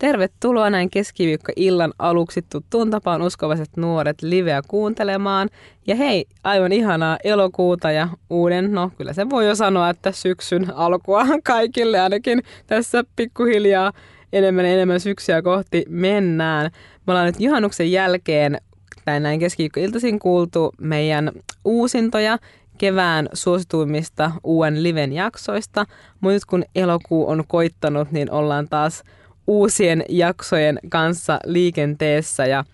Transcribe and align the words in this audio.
Tervetuloa 0.00 0.70
näin 0.70 0.90
keskiviikko-illan 0.90 1.92
aluksi 1.98 2.42
tuttuun 2.42 2.90
tapaan 2.90 3.22
uskovaiset 3.22 3.68
nuoret 3.76 4.22
liveä 4.22 4.62
kuuntelemaan. 4.68 5.48
Ja 5.86 5.96
hei, 5.96 6.26
aivan 6.44 6.72
ihanaa 6.72 7.18
elokuuta 7.24 7.90
ja 7.90 8.08
uuden, 8.30 8.72
no 8.72 8.90
kyllä 8.96 9.12
se 9.12 9.30
voi 9.30 9.46
jo 9.46 9.54
sanoa, 9.54 9.90
että 9.90 10.12
syksyn 10.12 10.76
alkua 10.76 11.26
kaikille 11.44 12.00
ainakin 12.00 12.42
tässä 12.66 13.04
pikkuhiljaa 13.16 13.92
enemmän 14.32 14.64
ja 14.64 14.72
enemmän 14.72 15.00
syksyä 15.00 15.42
kohti 15.42 15.84
mennään. 15.88 16.70
Me 17.06 17.10
ollaan 17.10 17.26
nyt 17.26 17.40
juhannuksen 17.40 17.92
jälkeen 17.92 18.58
tai 19.04 19.20
näin 19.20 19.40
keskiviikko-iltaisin 19.40 20.18
kuultu 20.18 20.74
meidän 20.78 21.32
uusintoja 21.64 22.38
kevään 22.78 23.28
suosituimmista 23.32 24.32
uuden 24.44 24.82
liven 24.82 25.12
jaksoista. 25.12 25.86
Mutta 26.20 26.34
nyt 26.34 26.44
kun 26.44 26.64
elokuu 26.74 27.28
on 27.28 27.44
koittanut, 27.48 28.12
niin 28.12 28.30
ollaan 28.30 28.68
taas 28.68 29.02
uusien 29.50 30.04
jaksojen 30.08 30.78
kanssa 30.88 31.40
liikenteessä 31.44 32.46
ja 32.46 32.64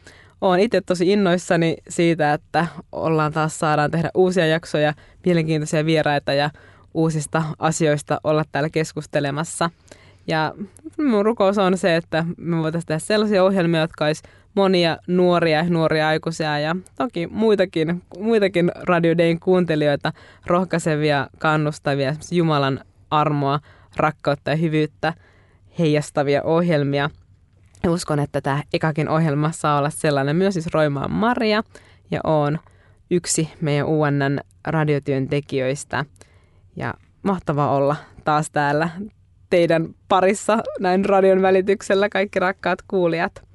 olen 0.41 0.61
itse 0.61 0.81
tosi 0.81 1.13
innoissani 1.13 1.77
siitä, 1.89 2.33
että 2.33 2.67
ollaan 2.93 3.33
taas 3.33 3.59
saadaan 3.59 3.91
tehdä 3.91 4.11
uusia 4.15 4.47
jaksoja, 4.47 4.95
mielenkiintoisia 5.27 5.87
vieraita 5.87 6.33
ja 6.33 6.51
uusista 6.95 7.43
asioista 7.59 8.21
olla 8.25 8.45
täällä 8.53 8.71
keskustelemassa. 8.71 9.71
Ja 10.27 10.55
mun 10.99 11.25
rukous 11.25 11.59
on 11.59 11.79
se, 11.79 11.97
että 11.97 12.25
me 12.37 12.57
voitaisiin 12.57 12.87
tehdä 12.87 12.99
sellaisia 12.99 13.45
ohjelmia, 13.45 13.81
jotka 13.81 14.05
olisi 14.05 14.23
monia 14.55 14.99
nuoria, 15.07 15.65
nuoria 15.69 16.09
aikuisia 16.09 16.59
ja 16.59 16.77
toki 16.97 17.27
muitakin, 17.27 18.03
muitakin 18.19 18.73
Radio 18.83 19.19
Dayn 19.19 19.41
kuuntelijoita 19.41 20.13
rohkaisevia, 20.47 21.29
kannustavia, 21.39 22.17
Jumalan 22.31 22.81
armoa, 23.11 23.61
rakkautta 23.97 24.51
ja 24.51 24.57
hyvyyttä 24.57 25.15
heijastavia 25.79 26.43
ohjelmia. 26.43 27.11
Uskon, 27.89 28.19
että 28.19 28.41
tämä 28.41 28.63
ekakin 28.73 29.09
ohjelma 29.09 29.53
saa 29.53 29.79
olla 29.79 29.91
sellainen 29.91 30.37
myös 30.37 30.55
siis 30.55 30.67
Roimaan 30.67 31.11
Maria 31.11 31.63
ja 32.11 32.21
on 32.25 32.59
yksi 33.11 33.51
meidän 33.61 33.87
UNN 33.87 34.41
radiotyöntekijöistä. 34.67 36.05
Ja 36.77 36.95
mahtava 37.23 37.71
olla 37.71 37.97
taas 38.25 38.51
täällä 38.51 38.89
teidän 39.51 39.89
parissa 40.09 40.59
näin 40.81 41.05
radion 41.05 41.43
välityksellä 41.43 42.09
kaikki 42.09 42.39
rakkaat 42.39 42.79
kuulijat. 42.89 43.46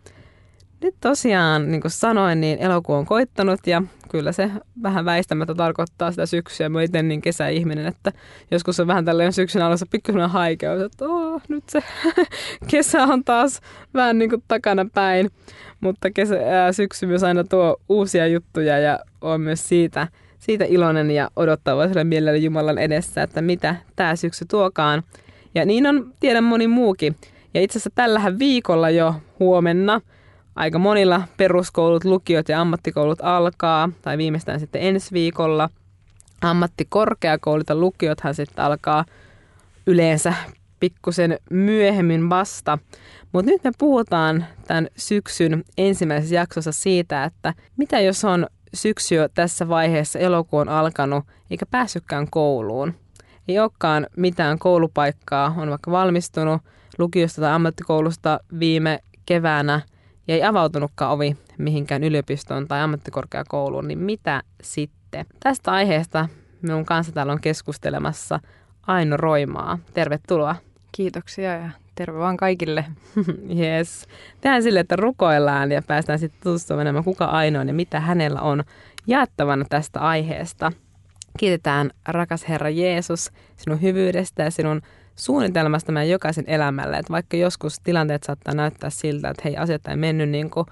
Nyt 0.83 0.95
tosiaan, 1.01 1.71
niin 1.71 1.81
kuin 1.81 1.91
sanoin, 1.91 2.41
niin 2.41 2.59
elokuu 2.59 2.95
on 2.95 3.05
koittanut 3.05 3.67
ja 3.67 3.83
kyllä 4.09 4.31
se 4.31 4.51
vähän 4.83 5.05
väistämättä 5.05 5.55
tarkoittaa 5.55 6.11
sitä 6.11 6.25
syksyä. 6.25 6.69
Mä 6.69 6.81
itse 6.81 7.03
niin 7.03 7.21
kesäihminen, 7.21 7.85
että 7.85 8.11
joskus 8.51 8.79
on 8.79 8.88
vähän 8.88 9.05
tällainen 9.05 9.33
syksyn 9.33 9.61
alussa 9.61 9.85
pikkuinen 9.91 10.29
haikeus, 10.29 10.81
että 10.81 11.05
oh, 11.05 11.41
nyt 11.47 11.63
se 11.69 11.83
kesä 12.71 13.03
on 13.03 13.23
taas 13.23 13.61
vähän 13.93 14.17
niin 14.17 14.29
kuin 14.29 14.43
takana 14.47 14.85
päin. 14.93 15.29
Mutta 15.81 16.11
kesä, 16.11 16.35
ää, 16.45 16.71
syksy 16.71 17.05
myös 17.05 17.23
aina 17.23 17.43
tuo 17.43 17.77
uusia 17.89 18.27
juttuja 18.27 18.79
ja 18.79 18.99
on 19.21 19.41
myös 19.41 19.69
siitä, 19.69 20.07
siitä 20.39 20.66
iloinen 20.66 21.11
ja 21.11 21.29
odottavaisella 21.35 22.03
mielellä 22.03 22.38
Jumalan 22.38 22.77
edessä, 22.77 23.23
että 23.23 23.41
mitä 23.41 23.75
tämä 23.95 24.16
syksy 24.16 24.45
tuokaan. 24.45 25.03
Ja 25.55 25.66
niin 25.66 25.88
on, 25.88 26.13
tiedän 26.19 26.43
moni 26.43 26.67
muukin. 26.67 27.16
Ja 27.53 27.61
itse 27.61 27.77
asiassa 27.77 27.91
tällähän 27.95 28.39
viikolla 28.39 28.89
jo 28.89 29.16
huomenna– 29.39 30.01
aika 30.55 30.80
monilla 30.80 31.21
peruskoulut, 31.38 32.05
lukiot 32.05 32.49
ja 32.49 32.61
ammattikoulut 32.61 33.19
alkaa, 33.21 33.89
tai 34.02 34.17
viimeistään 34.17 34.59
sitten 34.59 34.81
ensi 34.81 35.11
viikolla. 35.11 35.69
Ammattikorkeakoulut 36.41 37.69
ja 37.69 37.75
lukiothan 37.75 38.35
sitten 38.35 38.66
alkaa 38.66 39.05
yleensä 39.88 40.33
pikkusen 40.79 41.39
myöhemmin 41.49 42.29
vasta. 42.29 42.77
Mutta 43.31 43.52
nyt 43.52 43.63
me 43.63 43.72
puhutaan 43.77 44.45
tämän 44.67 44.88
syksyn 44.97 45.63
ensimmäisessä 45.77 46.35
jaksossa 46.35 46.72
siitä, 46.72 47.23
että 47.23 47.53
mitä 47.77 47.99
jos 47.99 48.25
on 48.25 48.47
syksy 48.73 49.16
tässä 49.33 49.69
vaiheessa, 49.69 50.19
elokuun 50.19 50.69
alkanut, 50.69 51.25
eikä 51.51 51.66
päässytkään 51.66 52.28
kouluun. 52.29 52.94
Ei 53.47 53.59
olekaan 53.59 54.07
mitään 54.18 54.59
koulupaikkaa, 54.59 55.56
on 55.57 55.69
vaikka 55.69 55.91
valmistunut 55.91 56.62
lukiosta 56.97 57.41
tai 57.41 57.51
ammattikoulusta 57.51 58.39
viime 58.59 59.00
keväänä 59.25 59.81
ja 60.27 60.35
ei 60.35 60.43
avautunutkaan 60.43 61.11
ovi 61.11 61.37
mihinkään 61.57 62.03
yliopistoon 62.03 62.67
tai 62.67 62.81
ammattikorkeakouluun, 62.81 63.87
niin 63.87 63.99
mitä 63.99 64.43
sitten? 64.61 65.25
Tästä 65.39 65.71
aiheesta 65.71 66.29
minun 66.61 66.85
kanssa 66.85 67.11
täällä 67.11 67.33
on 67.33 67.41
keskustelemassa 67.41 68.39
Aino 68.87 69.17
Roimaa. 69.17 69.79
Tervetuloa. 69.93 70.55
Kiitoksia 70.91 71.53
ja 71.53 71.69
terve 71.95 72.19
vaan 72.19 72.37
kaikille. 72.37 72.85
yes. 73.59 74.07
Tehdään 74.41 74.63
sille, 74.63 74.79
että 74.79 74.95
rukoillaan 74.95 75.71
ja 75.71 75.81
päästään 75.81 76.19
sitten 76.19 76.41
tutustumaan 76.43 76.81
enemmän, 76.81 77.03
kuka 77.03 77.25
Aino 77.25 77.59
on 77.59 77.67
ja 77.67 77.73
mitä 77.73 77.99
hänellä 77.99 78.41
on 78.41 78.63
jaettavana 79.07 79.65
tästä 79.69 79.99
aiheesta. 79.99 80.71
Kiitetään 81.39 81.91
rakas 82.07 82.49
Herra 82.49 82.69
Jeesus 82.69 83.31
sinun 83.57 83.81
hyvyydestä 83.81 84.43
ja 84.43 84.51
sinun 84.51 84.81
suunnitelmasta 85.16 85.91
meidän 85.91 86.09
jokaisen 86.09 86.45
elämälle. 86.47 86.97
Että 86.97 87.13
vaikka 87.13 87.38
joskus 87.38 87.79
tilanteet 87.83 88.23
saattaa 88.23 88.53
näyttää 88.53 88.89
siltä, 88.89 89.29
että 89.29 89.41
hei, 89.45 89.57
asiat 89.57 89.88
ei 89.88 89.95
mennyt 89.95 90.29
niin 90.29 90.49
kuin 90.49 90.66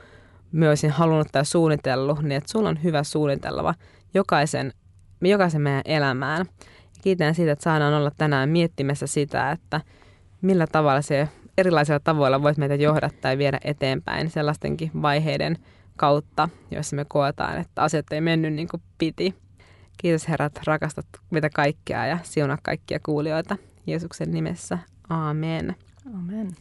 olisin 0.69 0.91
halunnut 0.91 1.27
tai 1.31 1.45
suunnitellut, 1.45 2.21
niin 2.21 2.31
että 2.31 2.51
sulla 2.51 2.69
on 2.69 2.83
hyvä 2.83 3.03
suunnitelma 3.03 3.73
jokaisen, 4.13 4.73
jokaisen 5.21 5.61
meidän 5.61 5.81
elämään. 5.85 6.45
Ja 6.69 7.01
kiitän 7.01 7.35
siitä, 7.35 7.51
että 7.51 7.63
saadaan 7.63 7.93
olla 7.93 8.11
tänään 8.17 8.49
miettimässä 8.49 9.07
sitä, 9.07 9.51
että 9.51 9.81
millä 10.41 10.67
tavalla 10.67 11.01
se 11.01 11.29
erilaisilla 11.57 11.99
tavoilla 11.99 12.41
voit 12.41 12.57
meitä 12.57 12.75
johdattaa 12.75 13.21
tai 13.21 13.37
viedä 13.37 13.59
eteenpäin 13.63 14.29
sellaistenkin 14.29 14.91
vaiheiden 15.01 15.57
kautta, 15.95 16.49
joissa 16.71 16.95
me 16.95 17.05
koetaan, 17.07 17.57
että 17.57 17.81
asiat 17.81 18.11
ei 18.11 18.21
mennyt 18.21 18.53
niin 18.53 18.67
kuin 18.67 18.83
piti. 18.97 19.35
Kiitos 19.97 20.29
herrat, 20.29 20.59
rakastat 20.65 21.05
meitä 21.31 21.49
kaikkia 21.55 22.05
ja 22.05 22.17
siunaa 22.23 22.57
kaikkia 22.63 22.99
kuulijoita. 23.05 23.57
Jeesuksen 23.87 24.31
nimessä. 24.31 24.77
Aamen. 25.09 25.75
Amen. 26.15 26.55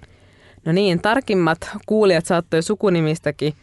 No 0.65 0.73
niin, 0.73 1.01
tarkimmat 1.01 1.71
kuulijat 1.87 2.27
saattoi 2.27 2.63
sukunimistäkin 2.63 3.55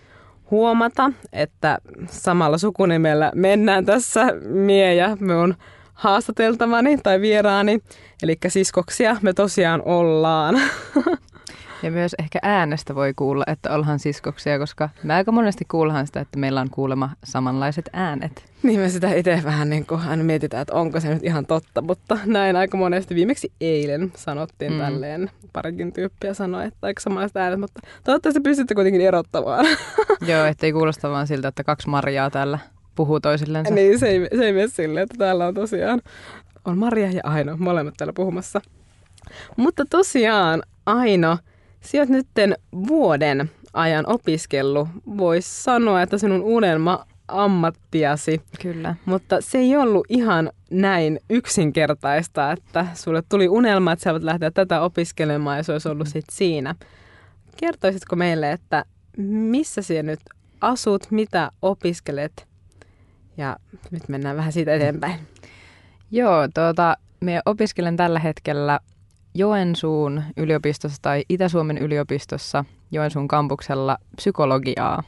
huomata, 0.51 1.11
että 1.33 1.77
samalla 2.09 2.57
sukunimellä 2.57 3.31
mennään 3.35 3.85
tässä 3.85 4.25
mie 4.45 4.95
ja 4.95 5.17
on 5.41 5.55
haastateltavani 5.93 6.97
tai 6.97 7.21
vieraani. 7.21 7.79
Eli 8.23 8.38
siskoksia 8.47 9.17
me 9.21 9.33
tosiaan 9.33 9.81
ollaan. 9.85 10.55
Ja 11.83 11.91
myös 11.91 12.15
ehkä 12.19 12.39
äänestä 12.41 12.95
voi 12.95 13.13
kuulla, 13.15 13.43
että 13.47 13.75
ollaan 13.75 13.99
siskoksia, 13.99 14.59
koska 14.59 14.89
me 15.03 15.13
aika 15.13 15.31
monesti 15.31 15.65
kuullaan 15.71 16.07
sitä, 16.07 16.19
että 16.19 16.39
meillä 16.39 16.61
on 16.61 16.69
kuulema 16.69 17.09
samanlaiset 17.23 17.89
äänet. 17.93 18.45
Niin 18.63 18.79
me 18.79 18.89
sitä 18.89 19.13
itse 19.13 19.41
vähän 19.43 19.69
niin 19.69 19.85
kuin 19.85 20.01
aina 20.07 20.23
mietitään, 20.23 20.61
että 20.61 20.73
onko 20.73 20.99
se 20.99 21.13
nyt 21.13 21.23
ihan 21.23 21.45
totta, 21.45 21.81
mutta 21.81 22.17
näin 22.25 22.55
aika 22.55 22.77
monesti 22.77 23.15
viimeksi 23.15 23.51
eilen 23.61 24.11
sanottiin 24.15 24.73
mm. 24.73 24.79
tälleen. 24.79 25.31
Parikin 25.53 25.93
tyyppiä 25.93 26.33
sanoi, 26.33 26.65
että 26.65 26.87
aika 26.87 27.01
samanlaiset 27.01 27.37
äänet, 27.37 27.59
mutta 27.59 27.81
toivottavasti 28.03 28.41
pystytte 28.41 28.75
kuitenkin 28.75 29.01
erottamaan. 29.01 29.65
Joo, 30.27 30.45
ettei 30.45 30.71
kuulosta 30.71 31.09
vaan 31.09 31.27
siltä, 31.27 31.47
että 31.47 31.63
kaksi 31.63 31.89
Mariaa 31.89 32.29
täällä 32.29 32.59
puhuu 32.95 33.19
toisillensa. 33.19 33.73
Niin, 33.73 33.99
se 33.99 34.07
ei, 34.07 34.27
se 34.37 34.45
ei 34.45 34.53
mene 34.53 34.67
silleen, 34.67 35.03
että 35.03 35.17
täällä 35.17 35.47
on 35.47 35.53
tosiaan 35.53 36.01
on 36.65 36.77
Maria 36.77 37.11
ja 37.11 37.21
Aino, 37.23 37.57
molemmat 37.57 37.93
täällä 37.97 38.13
puhumassa. 38.13 38.61
Mutta 39.57 39.85
tosiaan, 39.89 40.63
Aino, 40.85 41.37
Sä 41.85 41.97
oot 41.97 42.09
nytten 42.09 42.56
vuoden 42.88 43.51
ajan 43.73 44.07
opiskellut. 44.07 44.88
Voisi 45.18 45.63
sanoa, 45.63 46.01
että 46.01 46.18
sinun 46.18 46.41
unelma 46.41 47.06
ammattiasi. 47.28 48.41
Kyllä. 48.62 48.96
Mutta 49.06 49.41
se 49.41 49.57
ei 49.57 49.78
ollut 49.78 50.06
ihan 50.09 50.51
näin 50.72 51.19
yksinkertaista, 51.29 52.51
että 52.51 52.88
sulle 52.94 53.23
tuli 53.29 53.47
unelma, 53.47 53.91
että 53.91 54.03
sä 54.03 54.12
voit 54.12 54.23
lähteä 54.23 54.51
tätä 54.51 54.81
opiskelemaan 54.81 55.57
ja 55.57 55.63
se 55.63 55.72
olisi 55.72 55.90
ollut 55.90 56.07
sitten 56.07 56.35
siinä. 56.35 56.75
Kertoisitko 57.57 58.16
meille, 58.16 58.52
että 58.52 58.85
missä 59.28 59.81
sinä 59.81 60.03
nyt 60.03 60.20
asut, 60.61 61.11
mitä 61.11 61.52
opiskelet 61.61 62.47
ja 63.38 63.58
nyt 63.91 64.09
mennään 64.09 64.38
vähän 64.38 64.52
siitä 64.52 64.73
eteenpäin. 64.73 65.20
Joo, 66.11 66.47
tuota, 66.53 66.97
me 67.20 67.41
opiskelen 67.46 67.97
tällä 67.97 68.20
hetkellä 68.20 68.79
Joensuun 69.37 70.23
yliopistossa 70.37 71.02
tai 71.02 71.23
Itä-Suomen 71.29 71.78
yliopistossa 71.78 72.66
Joensuun 72.91 73.28
kampuksella 73.28 73.97
psykologiaa. 74.16 75.03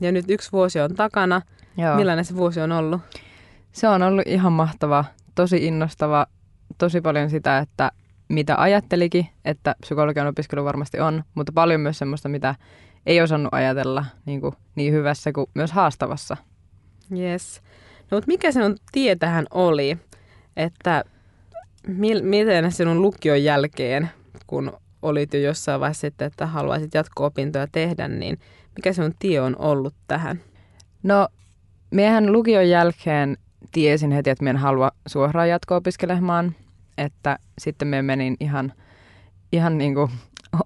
Ja 0.00 0.12
nyt 0.12 0.24
yksi 0.28 0.52
vuosi 0.52 0.80
on 0.80 0.94
takana. 0.94 1.42
Joo. 1.76 1.96
Millainen 1.96 2.24
se 2.24 2.36
vuosi 2.36 2.60
on 2.60 2.72
ollut? 2.72 3.00
Se 3.72 3.88
on 3.88 4.02
ollut 4.02 4.26
ihan 4.26 4.52
mahtava, 4.52 5.04
tosi 5.34 5.66
innostava, 5.66 6.26
tosi 6.78 7.00
paljon 7.00 7.30
sitä, 7.30 7.58
että 7.58 7.90
mitä 8.28 8.54
ajattelikin, 8.58 9.26
että 9.44 9.74
psykologian 9.80 10.26
opiskelu 10.26 10.64
varmasti 10.64 11.00
on, 11.00 11.24
mutta 11.34 11.52
paljon 11.52 11.80
myös 11.80 11.98
semmoista, 11.98 12.28
mitä 12.28 12.54
ei 13.06 13.20
osannut 13.20 13.54
ajatella 13.54 14.04
niin, 14.26 14.40
kuin, 14.40 14.54
niin 14.74 14.92
hyvässä 14.92 15.32
kuin 15.32 15.46
myös 15.54 15.72
haastavassa. 15.72 16.36
Yes. 17.18 17.62
No, 18.10 18.16
mutta 18.16 18.28
mikä 18.28 18.52
sinun 18.52 18.76
tie 18.92 19.16
tähän 19.16 19.46
oli, 19.50 19.98
että 20.56 21.04
mil, 21.88 22.22
miten 22.22 22.72
sinun 22.72 23.02
lukion 23.02 23.44
jälkeen, 23.44 24.10
kun 24.46 24.72
olit 25.02 25.34
jo 25.34 25.40
jossain 25.40 25.80
vaiheessa 25.80 26.00
sitten, 26.00 26.26
että 26.26 26.46
haluaisit 26.46 26.94
jatko-opintoja 26.94 27.66
tehdä, 27.72 28.08
niin 28.08 28.38
mikä 28.76 28.92
sinun 28.92 29.14
tie 29.18 29.40
on 29.40 29.56
ollut 29.58 29.94
tähän? 30.08 30.40
No, 31.02 31.28
miehän 31.90 32.32
lukion 32.32 32.68
jälkeen 32.68 33.36
tiesin 33.72 34.12
heti, 34.12 34.30
että 34.30 34.44
minä 34.44 34.50
en 34.50 34.56
halua 34.56 34.90
suoraan 35.06 35.48
jatko-opiskelemaan, 35.48 36.54
että 36.98 37.38
sitten 37.58 37.88
me 37.88 38.02
menin 38.02 38.36
ihan, 38.40 38.72
ihan 39.52 39.78
niin 39.78 39.94
kuin 39.94 40.10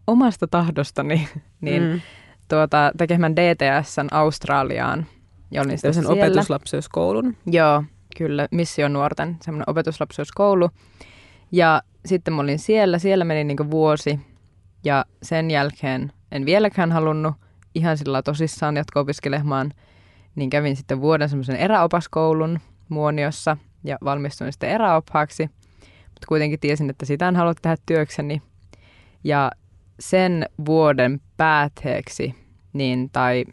omasta 0.07 0.47
tahdostani 0.47 1.29
niin 1.61 1.83
mm. 1.83 2.01
tuota, 2.49 2.93
tekemään 2.99 3.37
DTSn 3.37 4.09
Australiaan. 4.11 5.07
Ja 5.51 5.63
olin 5.63 5.79
sen 5.79 5.95
siellä. 5.95 6.11
opetuslapseuskoulun. 6.11 7.37
Joo, 7.47 7.85
kyllä, 8.17 8.49
mission 8.51 8.93
nuorten 8.93 9.37
semmoinen 9.43 9.71
opetuslapseuskoulu. 9.71 10.71
Ja 11.53 11.83
sitten 12.07 12.35
mä 12.35 12.43
olin 12.43 12.59
siellä, 12.59 12.99
siellä 12.99 13.25
meni 13.25 13.45
niin 13.45 13.71
vuosi 13.71 14.21
ja 14.85 15.05
sen 15.23 15.51
jälkeen 15.51 16.13
en 16.33 16.47
vieläkään 16.47 16.93
halunnut 16.93 17.35
ihan 17.75 17.99
sillä 17.99 18.23
tosissaan 18.23 18.77
jatko-opiskelemaan, 18.77 19.73
niin 20.35 20.51
kävin 20.51 20.77
sitten 20.77 21.01
vuoden 21.01 21.29
semmoisen 21.29 21.57
eräopaskoulun 21.57 22.61
Muoniossa 22.89 23.57
ja 23.85 23.99
valmistuin 24.05 24.53
sitten 24.53 24.71
eräophaaksi. 24.71 25.51
Mutta 25.81 26.27
kuitenkin 26.29 26.61
tiesin, 26.61 26.91
että 26.91 27.07
sitä 27.07 27.29
en 27.29 27.37
halua 27.37 27.55
tehdä 27.63 27.77
työkseni. 27.87 28.43
Ja 29.25 29.51
sen 30.01 30.47
vuoden 30.67 31.21
päätteeksi, 31.37 32.35
niin, 32.73 33.11
tai 33.11 33.45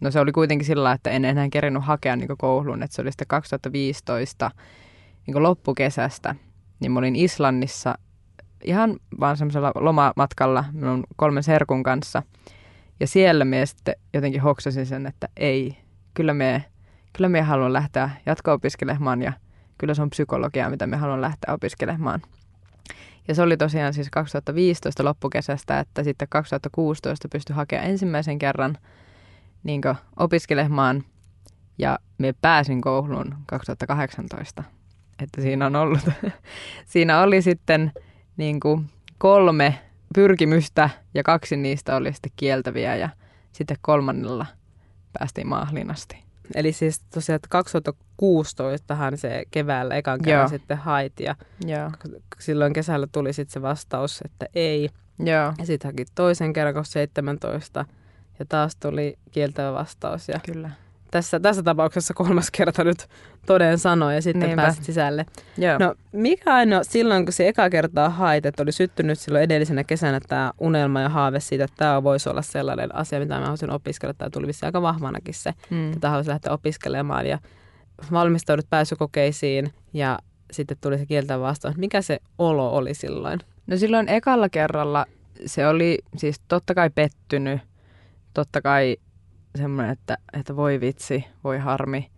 no 0.00 0.10
se 0.10 0.20
oli 0.20 0.32
kuitenkin 0.32 0.66
sillä 0.66 0.92
että 0.92 1.10
en 1.10 1.24
enää 1.24 1.48
kerinyt 1.48 1.84
hakea 1.84 2.16
niin 2.16 2.28
kouluun, 2.38 2.82
että 2.82 2.96
se 2.96 3.02
oli 3.02 3.10
sitten 3.10 3.26
2015 3.26 4.50
niin 5.26 5.42
loppukesästä, 5.42 6.34
niin 6.80 6.92
mä 6.92 6.98
olin 6.98 7.16
Islannissa 7.16 7.94
ihan 8.64 8.96
vaan 9.20 9.36
semmoisella 9.36 9.72
lomamatkalla 9.74 10.64
minun 10.72 11.04
kolmen 11.16 11.42
serkun 11.42 11.82
kanssa. 11.82 12.22
Ja 13.00 13.06
siellä 13.06 13.44
me 13.44 13.66
sitten 13.66 13.94
jotenkin 14.14 14.40
hoksasin 14.40 14.86
sen, 14.86 15.06
että 15.06 15.28
ei, 15.36 15.76
kyllä 16.14 16.34
me, 16.34 16.64
kyllä 17.12 17.28
me 17.28 17.42
haluan 17.42 17.72
lähteä 17.72 18.10
jatko-opiskelemaan 18.26 19.22
ja 19.22 19.32
kyllä 19.78 19.94
se 19.94 20.02
on 20.02 20.10
psykologia, 20.10 20.70
mitä 20.70 20.86
me 20.86 20.96
haluan 20.96 21.20
lähteä 21.20 21.54
opiskelemaan. 21.54 22.22
Ja 23.28 23.34
se 23.34 23.42
oli 23.42 23.56
tosiaan 23.56 23.94
siis 23.94 24.10
2015 24.10 25.04
loppukesästä, 25.04 25.80
että 25.80 26.02
sitten 26.02 26.28
2016 26.28 27.28
pystyi 27.32 27.56
hakemaan 27.56 27.90
ensimmäisen 27.90 28.38
kerran 28.38 28.78
niin 29.62 29.80
opiskelemaan 30.16 31.04
ja 31.78 31.98
me 32.18 32.34
pääsin 32.42 32.80
kouluun 32.80 33.34
2018. 33.46 34.64
Että 35.22 35.42
siinä 35.42 35.66
on 35.66 35.76
ollut, 35.76 36.08
siinä 36.92 37.20
oli 37.20 37.42
sitten 37.42 37.92
niin 38.36 38.60
kuin 38.60 38.90
kolme 39.18 39.78
pyrkimystä 40.14 40.90
ja 41.14 41.22
kaksi 41.22 41.56
niistä 41.56 41.96
oli 41.96 42.12
sitten 42.12 42.32
kieltäviä 42.36 42.96
ja 42.96 43.08
sitten 43.52 43.76
kolmannella 43.80 44.46
päästiin 45.18 45.48
maahliin 45.48 45.90
asti. 45.90 46.26
Eli 46.54 46.72
siis 46.72 47.00
tosiaan 47.00 47.40
2016 47.48 48.96
se 49.14 49.44
keväällä 49.50 49.94
ekan 49.94 50.22
kerran 50.22 50.40
Joo. 50.42 50.48
sitten 50.48 50.76
hait 50.76 51.20
ja 51.20 51.36
Joo. 51.66 51.90
silloin 52.38 52.72
kesällä 52.72 53.06
tuli 53.12 53.32
sitten 53.32 53.52
se 53.52 53.62
vastaus, 53.62 54.20
että 54.24 54.46
ei. 54.54 54.88
Joo. 55.18 55.52
Ja 55.58 55.66
sitten 55.66 55.88
haki 55.88 56.04
toisen 56.14 56.52
kerran 56.52 56.74
2017 56.74 57.84
ja 58.38 58.44
taas 58.48 58.76
tuli 58.76 59.18
kieltävä 59.32 59.72
vastaus. 59.72 60.28
Ja 60.28 60.40
Kyllä 60.46 60.70
tässä, 61.10 61.40
tässä 61.40 61.62
tapauksessa 61.62 62.14
kolmas 62.14 62.50
kerta 62.50 62.84
nyt 62.84 63.08
toden 63.46 63.78
sanoi 63.78 64.14
ja 64.14 64.22
sitten 64.22 64.48
Niinpä. 64.48 64.62
pääsit 64.62 64.84
sisälle. 64.84 65.26
Joo. 65.58 65.78
No 65.78 65.94
mikä 66.12 66.54
aina 66.54 66.84
silloin, 66.84 67.24
kun 67.24 67.32
se 67.32 67.48
eka 67.48 67.70
kertaa 67.70 68.10
hait, 68.10 68.46
että 68.46 68.62
oli 68.62 68.72
syttynyt 68.72 69.18
silloin 69.18 69.44
edellisenä 69.44 69.84
kesänä 69.84 70.20
tämä 70.28 70.52
unelma 70.58 71.00
ja 71.00 71.08
haave 71.08 71.40
siitä, 71.40 71.64
että 71.64 71.76
tämä 71.76 72.02
voisi 72.02 72.28
olla 72.28 72.42
sellainen 72.42 72.94
asia, 72.94 73.20
mitä 73.20 73.34
mä 73.34 73.40
haluaisin 73.40 73.70
opiskella. 73.70 74.14
Tämä 74.14 74.30
tuli 74.30 74.46
vissi 74.46 74.66
aika 74.66 74.82
vahvanakin 74.82 75.34
se, 75.34 75.54
mm. 75.70 75.92
että 75.92 76.08
haluaisin 76.08 76.30
lähteä 76.30 76.52
opiskelemaan 76.52 77.26
ja 77.26 77.38
valmistaudut 78.12 78.70
pääsykokeisiin 78.70 79.72
ja 79.92 80.18
sitten 80.50 80.76
tuli 80.80 80.98
se 80.98 81.06
kieltävä 81.06 81.40
vastaus. 81.40 81.76
Mikä 81.76 82.02
se 82.02 82.18
olo 82.38 82.76
oli 82.76 82.94
silloin? 82.94 83.40
No 83.66 83.76
silloin 83.76 84.08
ekalla 84.08 84.48
kerralla 84.48 85.06
se 85.46 85.66
oli 85.68 85.98
siis 86.16 86.40
totta 86.48 86.74
kai 86.74 86.90
pettynyt. 86.94 87.60
Totta 88.36 88.62
kai 88.62 88.96
semmoinen, 89.58 89.92
että, 89.92 90.18
että 90.32 90.56
voi 90.56 90.80
vitsi, 90.80 91.24
voi 91.44 91.58
harmi. 91.58 92.10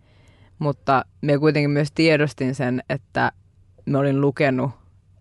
Mutta 0.59 1.05
me 1.21 1.37
kuitenkin 1.37 1.69
myös 1.69 1.91
tiedostin 1.91 2.55
sen, 2.55 2.83
että 2.89 3.31
me 3.85 3.97
olin 3.97 4.21
lukenut 4.21 4.71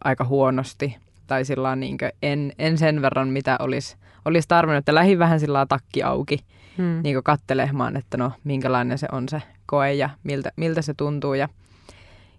aika 0.05 0.25
huonosti. 0.25 0.97
Tai 1.27 1.45
sillä 1.45 1.77
niin 1.77 1.99
en, 2.23 2.53
en 2.59 2.79
sen 2.79 3.03
verran, 3.03 3.29
mitä 3.29 3.57
olisi, 3.61 3.97
olisi 4.25 4.49
tarvinnut. 4.49 4.79
Että 4.79 4.95
lähin 4.95 5.19
vähän 5.19 5.41
sillä 5.41 5.67
takki 5.69 6.03
auki 6.03 6.39
hmm. 6.79 7.01
niin 7.03 7.23
kattelemaan, 7.25 7.97
että 7.97 8.17
no 8.17 8.33
minkälainen 8.45 8.99
se 8.99 9.07
on 9.13 9.29
se 9.29 9.43
koe 9.67 9.93
ja 9.93 10.11
miltä, 10.23 10.53
miltä 10.57 10.83
se 10.83 10.95
tuntuu. 10.95 11.35
Ja, 11.35 11.49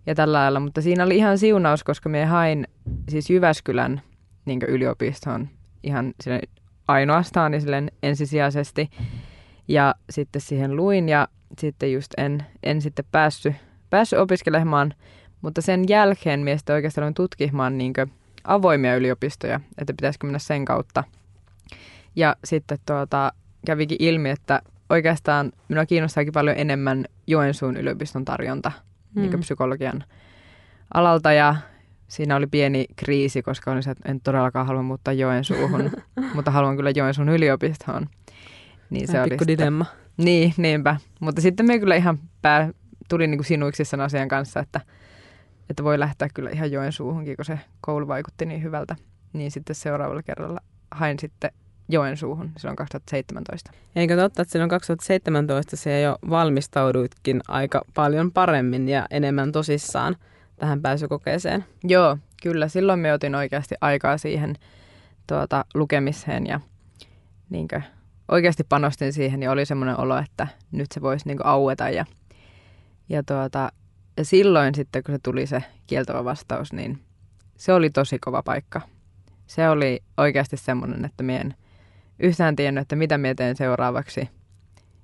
ja 0.05 0.15
tällä 0.15 0.37
lailla. 0.37 0.59
Mutta 0.59 0.81
siinä 0.81 1.03
oli 1.03 1.17
ihan 1.17 1.37
siunaus, 1.37 1.83
koska 1.83 2.09
me 2.09 2.25
hain 2.25 2.67
siis 3.09 3.29
Jyväskylän 3.29 4.01
niin 4.45 4.61
yliopistoon 4.67 5.47
ihan 5.83 6.13
ainoastaan 6.89 7.51
niin 7.51 7.91
ensisijaisesti. 8.03 8.89
Ja 9.67 9.95
sitten 10.09 10.41
siihen 10.41 10.75
luin 10.75 11.09
ja 11.09 11.27
sitten 11.57 11.93
just 11.93 12.13
en, 12.17 12.45
en 12.63 12.81
sitten 12.81 13.05
päässyt, 13.11 13.55
päässyt 13.89 14.19
opiskelemaan, 14.19 14.93
mutta 15.41 15.61
sen 15.61 15.83
jälkeen 15.89 16.39
miestä 16.39 16.73
oikeastaan 16.73 17.03
aloin 17.03 17.13
tutkimaan 17.13 17.77
niin 17.77 17.93
avoimia 18.43 18.95
yliopistoja, 18.95 19.59
että 19.77 19.93
pitäisikö 19.93 20.27
mennä 20.27 20.39
sen 20.39 20.65
kautta. 20.65 21.03
Ja 22.15 22.35
sitten 22.43 22.77
tuota, 22.85 23.33
kävikin 23.65 23.97
ilmi, 23.99 24.29
että 24.29 24.61
oikeastaan 24.89 25.51
minua 25.67 25.85
kiinnostaakin 25.85 26.33
paljon 26.33 26.57
enemmän 26.57 27.05
Joensuun 27.27 27.77
yliopiston 27.77 28.25
tarjonta 28.25 28.71
mm. 29.15 29.21
niin 29.21 29.39
psykologian 29.39 30.03
alalta 30.93 31.31
ja 31.31 31.55
siinä 32.09 32.35
oli 32.35 32.47
pieni 32.47 32.85
kriisi, 32.95 33.41
koska 33.41 33.71
olin 33.71 33.83
se, 33.83 33.91
että 33.91 34.11
en 34.11 34.21
todellakaan 34.21 34.67
halua 34.67 34.83
muuttaa 34.83 35.13
Joensuuhun, 35.13 35.91
mutta 36.35 36.51
haluan 36.51 36.75
kyllä 36.75 36.91
Joensuun 36.95 37.29
yliopistoon. 37.29 38.09
Niin 38.89 39.07
se 39.07 39.21
oli 39.21 39.37
dilemma. 39.47 39.85
Niin, 40.17 40.53
niinpä. 40.57 40.95
Mutta 41.19 41.41
sitten 41.41 41.65
me 41.65 41.79
kyllä 41.79 41.95
ihan 41.95 42.19
pää, 42.41 42.69
tuli 43.09 43.27
niin 43.27 43.37
kuin 43.37 43.45
sinuiksi 43.45 43.85
sen 43.85 44.01
asian 44.01 44.27
kanssa, 44.27 44.59
että, 44.59 44.81
että 45.69 45.83
voi 45.83 45.99
lähteä 45.99 46.27
kyllä 46.33 46.49
ihan 46.49 46.71
Joensuuhunkin, 46.71 47.35
kun 47.35 47.45
se 47.45 47.59
koulu 47.81 48.07
vaikutti 48.07 48.45
niin 48.45 48.63
hyvältä. 48.63 48.95
Niin 49.33 49.51
sitten 49.51 49.75
seuraavalla 49.75 50.23
kerralla 50.23 50.59
hain 50.91 51.19
sitten 51.19 51.51
Joensuuhun 51.89 52.51
silloin 52.57 52.75
2017. 52.75 53.71
Eikö 53.95 54.15
totta, 54.15 54.41
että 54.41 54.51
silloin 54.51 54.69
2017 54.69 55.75
se 55.75 56.01
jo 56.01 56.17
valmistauduitkin 56.29 57.41
aika 57.47 57.81
paljon 57.93 58.31
paremmin 58.31 58.89
ja 58.89 59.05
enemmän 59.11 59.51
tosissaan 59.51 60.15
tähän 60.59 60.81
pääsykokeeseen? 60.81 61.65
Joo, 61.83 62.17
kyllä. 62.43 62.67
Silloin 62.67 62.99
me 62.99 63.13
otin 63.13 63.35
oikeasti 63.35 63.75
aikaa 63.81 64.17
siihen 64.17 64.55
tuota, 65.27 65.65
lukemiseen 65.73 66.47
ja 66.47 66.59
niinkö, 67.49 67.81
oikeasti 68.27 68.63
panostin 68.63 69.13
siihen, 69.13 69.39
niin 69.39 69.49
oli 69.49 69.65
semmoinen 69.65 69.99
olo, 69.99 70.17
että 70.17 70.47
nyt 70.71 70.91
se 70.91 71.01
voisi 71.01 71.27
niinku 71.27 71.43
aueta. 71.45 71.89
Ja, 71.89 72.05
ja, 73.09 73.23
tuota, 73.23 73.71
ja 74.17 74.25
silloin 74.25 74.75
sitten, 74.75 75.03
kun 75.03 75.15
se 75.15 75.19
tuli 75.19 75.47
se 75.47 75.63
kieltävä 75.87 76.25
vastaus, 76.25 76.73
niin 76.73 76.99
se 77.57 77.73
oli 77.73 77.89
tosi 77.89 78.19
kova 78.19 78.43
paikka. 78.43 78.81
Se 79.47 79.69
oli 79.69 80.03
oikeasti 80.17 80.57
semmoinen, 80.57 81.05
että 81.05 81.23
mie 81.23 81.39
en 81.39 81.55
yhtään 82.19 82.55
tiennyt, 82.55 82.81
että 82.81 82.95
mitä 82.95 83.17
mie 83.17 83.35
teen 83.35 83.55
seuraavaksi. 83.55 84.29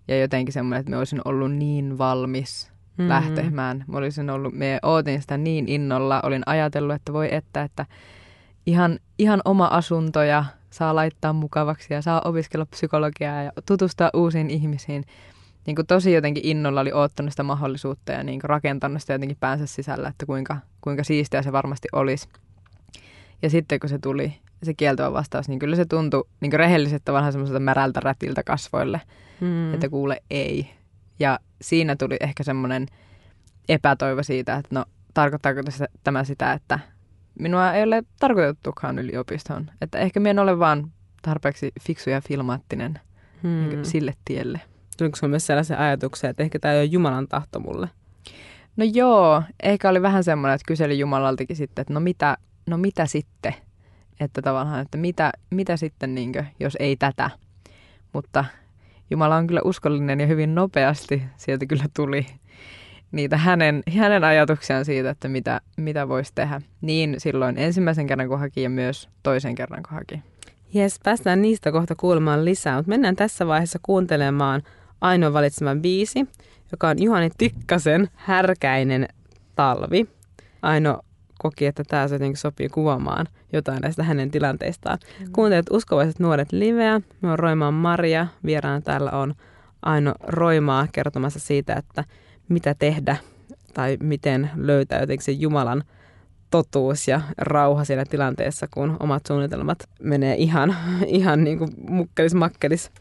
Ja 0.08 0.20
jotenkin 0.20 0.54
semmoinen, 0.54 0.80
että 0.80 0.90
me 0.90 0.98
olisin 0.98 1.22
ollut 1.26 1.52
niin 1.52 1.98
valmis 1.98 2.72
mm-hmm. 2.98 3.10
lähtemään. 3.10 3.84
Mä 3.88 3.98
olisin 3.98 4.30
ollut, 4.30 4.54
me 4.54 4.80
ootin 4.82 5.22
sitä 5.22 5.38
niin 5.38 5.70
innolla, 5.70 6.22
olin 6.24 6.44
ajatellut, 6.46 6.96
että 6.96 7.14
voi 7.14 7.36
että, 7.36 7.64
että 7.64 7.86
ihan, 8.66 9.00
ihan 9.20 9.42
oma 9.46 9.66
asunto 9.66 10.24
ja 10.24 10.46
saa 10.70 10.96
laittaa 10.96 11.34
mukavaksi 11.34 11.94
ja 11.94 12.02
saa 12.02 12.22
opiskella 12.26 12.66
psykologiaa 12.66 13.44
ja 13.44 13.52
tutustua 13.66 14.10
uusiin 14.14 14.50
ihmisiin. 14.50 15.06
Niin 15.66 15.76
kuin 15.76 15.88
tosi 15.88 16.14
jotenkin 16.14 16.46
innolla 16.46 16.82
oli 16.82 16.92
oottanut 16.92 17.34
sitä 17.34 17.44
mahdollisuutta 17.44 18.12
ja 18.12 18.24
niin 18.24 18.40
kuin 18.40 18.50
rakentanut 18.50 19.02
sitä 19.02 19.14
jotenkin 19.14 19.38
päänsä 19.40 19.66
sisällä, 19.66 20.08
että 20.08 20.26
kuinka, 20.26 20.58
kuinka 20.82 21.04
siistiä 21.04 21.42
se 21.42 21.52
varmasti 21.52 21.88
olisi. 21.94 22.30
Ja 23.42 23.50
sitten 23.50 23.80
kun 23.80 23.90
se 23.90 24.00
tuli, 24.00 24.34
se 24.64 24.74
kieltävä 24.74 25.14
vastaus, 25.14 25.50
niin 25.50 25.60
kyllä 25.60 25.76
se 25.76 25.86
tuntui 25.86 26.28
niin 26.42 26.54
rehelliseltä 26.54 27.14
vanhan 27.14 27.32
semmoiselta 27.32 27.60
märältä 27.60 28.00
rätiltä 28.00 28.44
kasvoille, 28.44 29.02
mm. 29.42 29.74
että 29.74 29.90
kuule 29.90 30.22
ei. 30.30 30.70
Ja 31.20 31.40
siinä 31.62 31.96
tuli 31.96 32.18
ehkä 32.20 32.44
semmoinen 32.44 32.88
epätoivo 33.70 34.24
siitä, 34.24 34.56
että 34.56 34.76
no 34.76 34.86
tarkoittaako 35.14 35.62
tämä 36.04 36.24
sitä, 36.24 36.54
että 36.54 36.80
minua 37.40 37.74
ei 37.74 37.84
ole 37.84 38.04
tarkoitettukaan 38.20 39.00
yliopistoon. 39.00 39.72
Että 39.82 39.98
ehkä 39.98 40.20
minä 40.20 40.30
en 40.30 40.40
ole 40.40 40.60
vaan 40.60 40.92
tarpeeksi 41.22 41.72
fiksu 41.82 42.10
ja 42.10 42.22
filmaattinen 42.22 43.00
hmm. 43.44 43.70
Niin 43.70 43.86
sille 43.86 44.14
tielle. 44.26 44.62
Tuliko 44.98 45.16
sinulla 45.16 45.32
myös 45.32 45.48
sellaisia 45.48 45.78
ajatuksia, 45.78 46.30
että 46.30 46.44
ehkä 46.44 46.60
tämä 46.60 46.74
ei 46.74 46.80
ole 46.80 46.86
Jumalan 46.86 47.28
tahto 47.28 47.60
mulle? 47.60 47.90
No 48.78 48.86
joo, 48.94 49.44
ehkä 49.64 49.90
oli 49.90 50.02
vähän 50.02 50.24
semmoinen, 50.24 50.56
että 50.56 50.68
kyseli 50.68 51.00
Jumalaltakin 51.00 51.56
sitten, 51.56 51.82
että 51.82 51.94
no 51.94 52.00
mitä, 52.00 52.38
no 52.66 52.78
mitä 52.78 53.06
sitten? 53.06 53.56
Että 54.20 54.42
tavallaan, 54.42 54.82
että 54.82 54.98
mitä, 54.98 55.32
mitä 55.50 55.78
sitten, 55.78 56.16
niin 56.16 56.32
kuin, 56.32 56.48
jos 56.60 56.78
ei 56.80 56.96
tätä. 56.96 57.30
Mutta 58.14 58.46
Jumala 59.10 59.36
on 59.36 59.48
kyllä 59.48 59.62
uskollinen 59.64 60.20
ja 60.20 60.28
hyvin 60.28 60.56
nopeasti 60.56 61.24
sieltä 61.38 61.66
kyllä 61.66 61.86
tuli 61.96 62.26
niitä 63.12 63.38
hänen, 63.38 63.84
hänen 63.98 64.24
ajatuksiaan 64.24 64.86
siitä, 64.86 65.10
että 65.10 65.28
mitä, 65.28 65.62
mitä 65.78 66.08
voisi 66.08 66.32
tehdä. 66.36 66.62
Niin 66.82 67.16
silloin 67.18 67.58
ensimmäisen 67.58 68.08
kerran 68.08 68.28
kun 68.28 68.40
haki 68.40 68.62
ja 68.62 68.70
myös 68.70 69.10
toisen 69.24 69.56
kerran 69.56 69.84
kun 69.84 69.94
haki. 69.94 70.22
Jes, 70.74 71.00
päästään 71.04 71.42
niistä 71.42 71.72
kohta 71.72 71.96
kuulemaan 71.96 72.46
lisää, 72.46 72.76
mutta 72.76 72.90
mennään 72.90 73.16
tässä 73.16 73.48
vaiheessa 73.48 73.80
kuuntelemaan 73.82 74.64
ainoa 75.02 75.34
valitsema 75.34 75.76
biisi, 75.76 76.26
joka 76.72 76.90
on 76.90 77.04
Juhani 77.04 77.30
Tikkasen 77.38 78.10
Härkäinen 78.16 79.08
talvi. 79.56 80.08
Aino 80.62 81.00
koki, 81.40 81.66
että 81.66 81.84
tämä 81.84 82.04
jotenkin 82.04 82.38
sopii 82.38 82.70
kuvaamaan 82.70 83.28
jotain 83.54 83.82
näistä 83.82 84.04
hänen 84.04 84.32
tilanteistaan. 84.32 84.98
Mm. 85.20 85.32
Kuuntelet 85.32 85.66
uskovaiset 85.72 86.20
nuoret 86.20 86.52
liveä. 86.52 87.02
Me 87.22 87.32
on 87.32 87.40
Roimaan 87.40 87.74
Maria. 87.74 88.28
Vieraana 88.46 88.82
täällä 88.82 89.12
on 89.12 89.36
Aino 89.82 90.14
Roimaa 90.24 90.88
kertomassa 90.92 91.40
siitä, 91.40 91.74
että 91.74 92.04
mitä 92.50 92.76
tehdä 92.80 93.18
tai 93.74 93.98
miten 94.04 94.50
löytää 94.56 95.00
jotenkin 95.00 95.26
se 95.26 95.32
Jumalan 95.32 95.84
totuus 96.52 97.08
ja 97.08 97.22
rauha 97.38 97.86
siinä 97.86 98.06
tilanteessa, 98.10 98.68
kun 98.74 98.98
omat 99.00 99.26
suunnitelmat 99.26 99.78
menee 100.02 100.36
ihan, 100.36 100.76
ihan 101.08 101.44
niin 101.44 101.58
kuin 101.58 101.70
mukkelis 101.90 102.34
makkelis. 102.34 102.92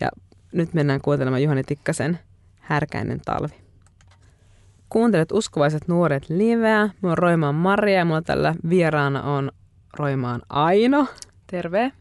Ja 0.00 0.08
nyt 0.52 0.74
mennään 0.74 1.00
kuuntelemaan 1.00 1.42
Juhani 1.42 1.64
Tikkasen 1.64 2.18
Härkäinen 2.60 3.20
talvi. 3.24 3.63
Kuuntelet 4.88 5.32
uskovaiset 5.32 5.88
nuoret 5.88 6.28
liveä. 6.28 6.90
Mä 7.02 7.08
oon 7.08 7.18
Roimaan 7.18 7.54
Maria 7.54 7.98
ja 7.98 8.04
mulla 8.04 8.22
tällä 8.22 8.54
vieraana 8.68 9.22
on 9.22 9.52
Roimaan 9.98 10.42
Aino. 10.48 11.06
Terve. 11.46 11.92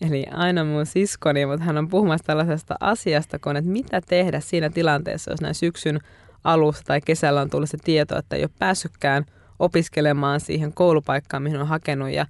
Eli 0.00 0.26
Aino 0.30 0.64
mun 0.64 0.86
siskoni, 0.86 1.46
mutta 1.46 1.64
hän 1.64 1.78
on 1.78 1.88
puhumassa 1.88 2.24
tällaisesta 2.26 2.74
asiasta, 2.80 3.38
kun 3.38 3.56
että 3.56 3.70
mitä 3.70 4.00
tehdä 4.00 4.40
siinä 4.40 4.70
tilanteessa, 4.70 5.30
jos 5.30 5.40
näin 5.40 5.54
syksyn 5.54 6.00
alussa 6.44 6.84
tai 6.84 7.00
kesällä 7.00 7.40
on 7.40 7.50
tullut 7.50 7.70
se 7.70 7.78
tieto, 7.84 8.18
että 8.18 8.36
ei 8.36 8.42
ole 8.42 8.50
päässytkään 8.58 9.24
opiskelemaan 9.58 10.40
siihen 10.40 10.72
koulupaikkaan, 10.72 11.42
mihin 11.42 11.60
on 11.60 11.66
hakenut 11.66 12.10
ja 12.10 12.26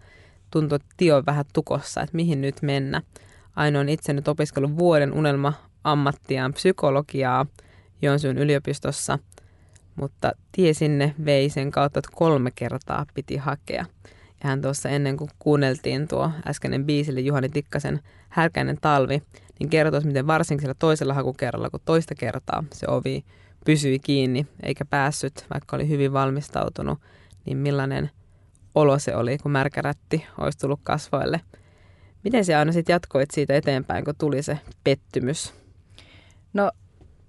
tuntuu, 0.51 0.77
että 0.77 0.89
tie 0.97 1.15
on 1.15 1.27
vähän 1.27 1.45
tukossa, 1.53 2.01
että 2.01 2.17
mihin 2.17 2.41
nyt 2.41 2.63
mennä. 2.63 3.03
Aino 3.57 3.81
on 3.81 3.89
itse 3.89 4.13
nyt 4.13 4.29
opiskellut 4.29 4.79
vuoden 4.79 5.13
unelma 5.13 5.53
ammattiaan 5.85 6.53
psykologiaa 6.53 7.47
Joensuun 8.03 8.39
yliopistossa, 8.39 9.19
mutta 9.99 10.33
tie 10.53 10.75
sinne 10.75 11.15
vei 11.25 11.51
sen 11.51 11.71
kautta, 11.71 11.99
että 11.99 12.11
kolme 12.15 12.51
kertaa 12.55 13.07
piti 13.15 13.37
hakea. 13.37 13.85
Ja 14.43 14.49
hän 14.49 14.63
tuossa 14.63 14.89
ennen 14.89 15.17
kuin 15.17 15.31
kuunneltiin 15.39 16.09
tuo 16.09 16.31
äskeinen 16.47 16.85
biisille 16.85 17.21
Juhani 17.21 17.49
Tikkasen 17.49 18.01
Härkäinen 18.29 18.79
talvi, 18.81 19.23
niin 19.61 19.71
kertoi, 19.71 20.01
miten 20.01 20.27
varsinkin 20.27 20.63
sillä 20.63 20.75
toisella 20.79 21.15
hakukerralla, 21.15 21.71
kun 21.71 21.81
toista 21.85 22.15
kertaa 22.15 22.65
se 22.73 22.87
ovi 22.89 23.25
pysyi 23.65 23.99
kiinni 23.99 24.47
eikä 24.63 24.85
päässyt, 24.85 25.47
vaikka 25.55 25.77
oli 25.77 25.89
hyvin 25.89 26.13
valmistautunut, 26.13 26.99
niin 27.45 27.59
millainen 27.59 28.11
olo 28.75 28.99
se 28.99 29.17
oli, 29.17 29.39
kun 29.39 29.51
märkärätti 29.51 30.27
olisi 30.39 30.59
tullut 30.59 30.81
kasvoille. 30.83 31.41
Miten 32.25 32.45
se 32.45 32.55
aina 32.55 32.73
sitten 32.73 32.93
jatkoit 32.93 33.31
siitä 33.31 33.55
eteenpäin, 33.55 34.05
kun 34.05 34.15
tuli 34.19 34.43
se 34.43 34.59
pettymys? 34.85 35.55
No, 36.53 36.71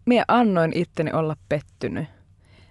minä 0.05 0.25
annoin 0.27 0.71
itteni 0.75 1.11
olla 1.11 1.35
pettynyt. 1.49 2.07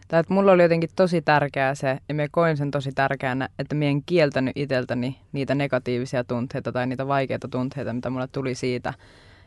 Tai 0.08 0.20
että 0.20 0.34
mulla 0.34 0.52
oli 0.52 0.62
jotenkin 0.62 0.90
tosi 0.96 1.22
tärkeää 1.22 1.74
se, 1.74 1.98
ja 2.08 2.14
minä 2.14 2.28
koin 2.30 2.56
sen 2.56 2.70
tosi 2.70 2.92
tärkeänä, 2.92 3.48
että 3.58 3.74
minä 3.74 3.90
en 3.90 4.02
kieltänyt 4.06 4.56
itseltäni 4.56 5.18
niitä 5.32 5.54
negatiivisia 5.54 6.24
tunteita 6.24 6.72
tai 6.72 6.86
niitä 6.86 7.06
vaikeita 7.08 7.48
tunteita, 7.48 7.92
mitä 7.92 8.10
mulle 8.10 8.28
tuli 8.32 8.54
siitä, 8.54 8.94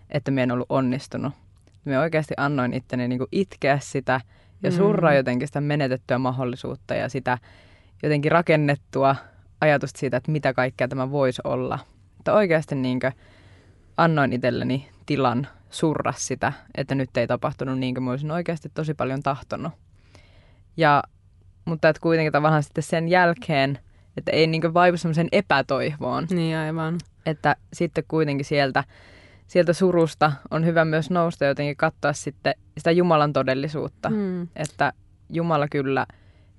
että 0.10 0.32
minä 0.32 0.44
en 0.44 0.51
ollut 0.51 0.65
onnistunut. 0.70 1.34
Me 1.86 2.00
oikeasti 2.00 2.34
annoin 2.38 2.74
itteni 2.74 3.08
niin 3.08 3.20
kuin 3.20 3.27
itkeä 3.32 3.80
sitä 3.82 4.22
ja 4.63 4.70
mm. 4.70 4.75
surra 4.75 5.13
jotenkin 5.13 5.48
sitä 5.48 5.62
menetettyä 5.62 6.18
mahdollisuutta 6.18 6.96
ja 6.96 7.10
sitä 7.10 7.38
jotenkin 8.03 8.32
rakennettua 8.32 9.15
ajatusta 9.62 10.00
siitä, 10.00 10.18
että 10.18 10.32
mitä 10.32 10.53
kaikkea 10.53 10.88
tämä 10.88 11.12
voisi 11.12 11.41
olla. 11.44 11.80
Että 12.20 12.34
oikeasti 12.34 12.75
niin 12.75 13.00
kuin 13.00 13.13
annoin 13.98 14.34
itselleni 14.34 14.89
tilan 15.06 15.48
surra 15.70 16.13
sitä, 16.18 16.53
että 16.75 16.96
nyt 16.96 17.18
ei 17.18 17.27
tapahtunut 17.27 17.80
niin 17.80 17.94
kuin 17.94 18.03
mä 18.03 18.12
olisin 18.12 18.32
oikeasti 18.32 18.70
tosi 18.74 18.94
paljon 18.94 19.24
tahtonut. 19.24 19.72
Ja, 20.82 21.04
mutta 21.66 21.90
että 21.90 22.02
kuitenkin 22.02 22.32
tavallaan 22.32 22.64
sitten 22.64 22.84
sen 22.84 23.08
jälkeen, 23.08 23.80
että 24.18 24.32
ei 24.32 24.48
niin 24.48 24.74
vaivu 24.74 24.98
semmoisen 24.98 25.28
epätoivoon. 25.32 26.28
Niin 26.30 26.58
aivan. 26.58 26.98
Että 27.26 27.56
sitten 27.74 28.04
kuitenkin 28.08 28.46
sieltä 28.46 28.84
sieltä 29.48 29.74
surusta 29.74 30.32
on 30.52 30.66
hyvä 30.66 30.86
myös 30.86 31.10
nousta 31.10 31.46
jotenkin 31.46 31.78
katsoa 31.78 32.14
sitten 32.14 32.56
sitä 32.78 32.92
Jumalan 32.92 33.34
todellisuutta. 33.34 34.10
Mm. 34.10 34.48
Että 34.56 34.94
Jumala 35.30 35.68
kyllä 35.68 36.06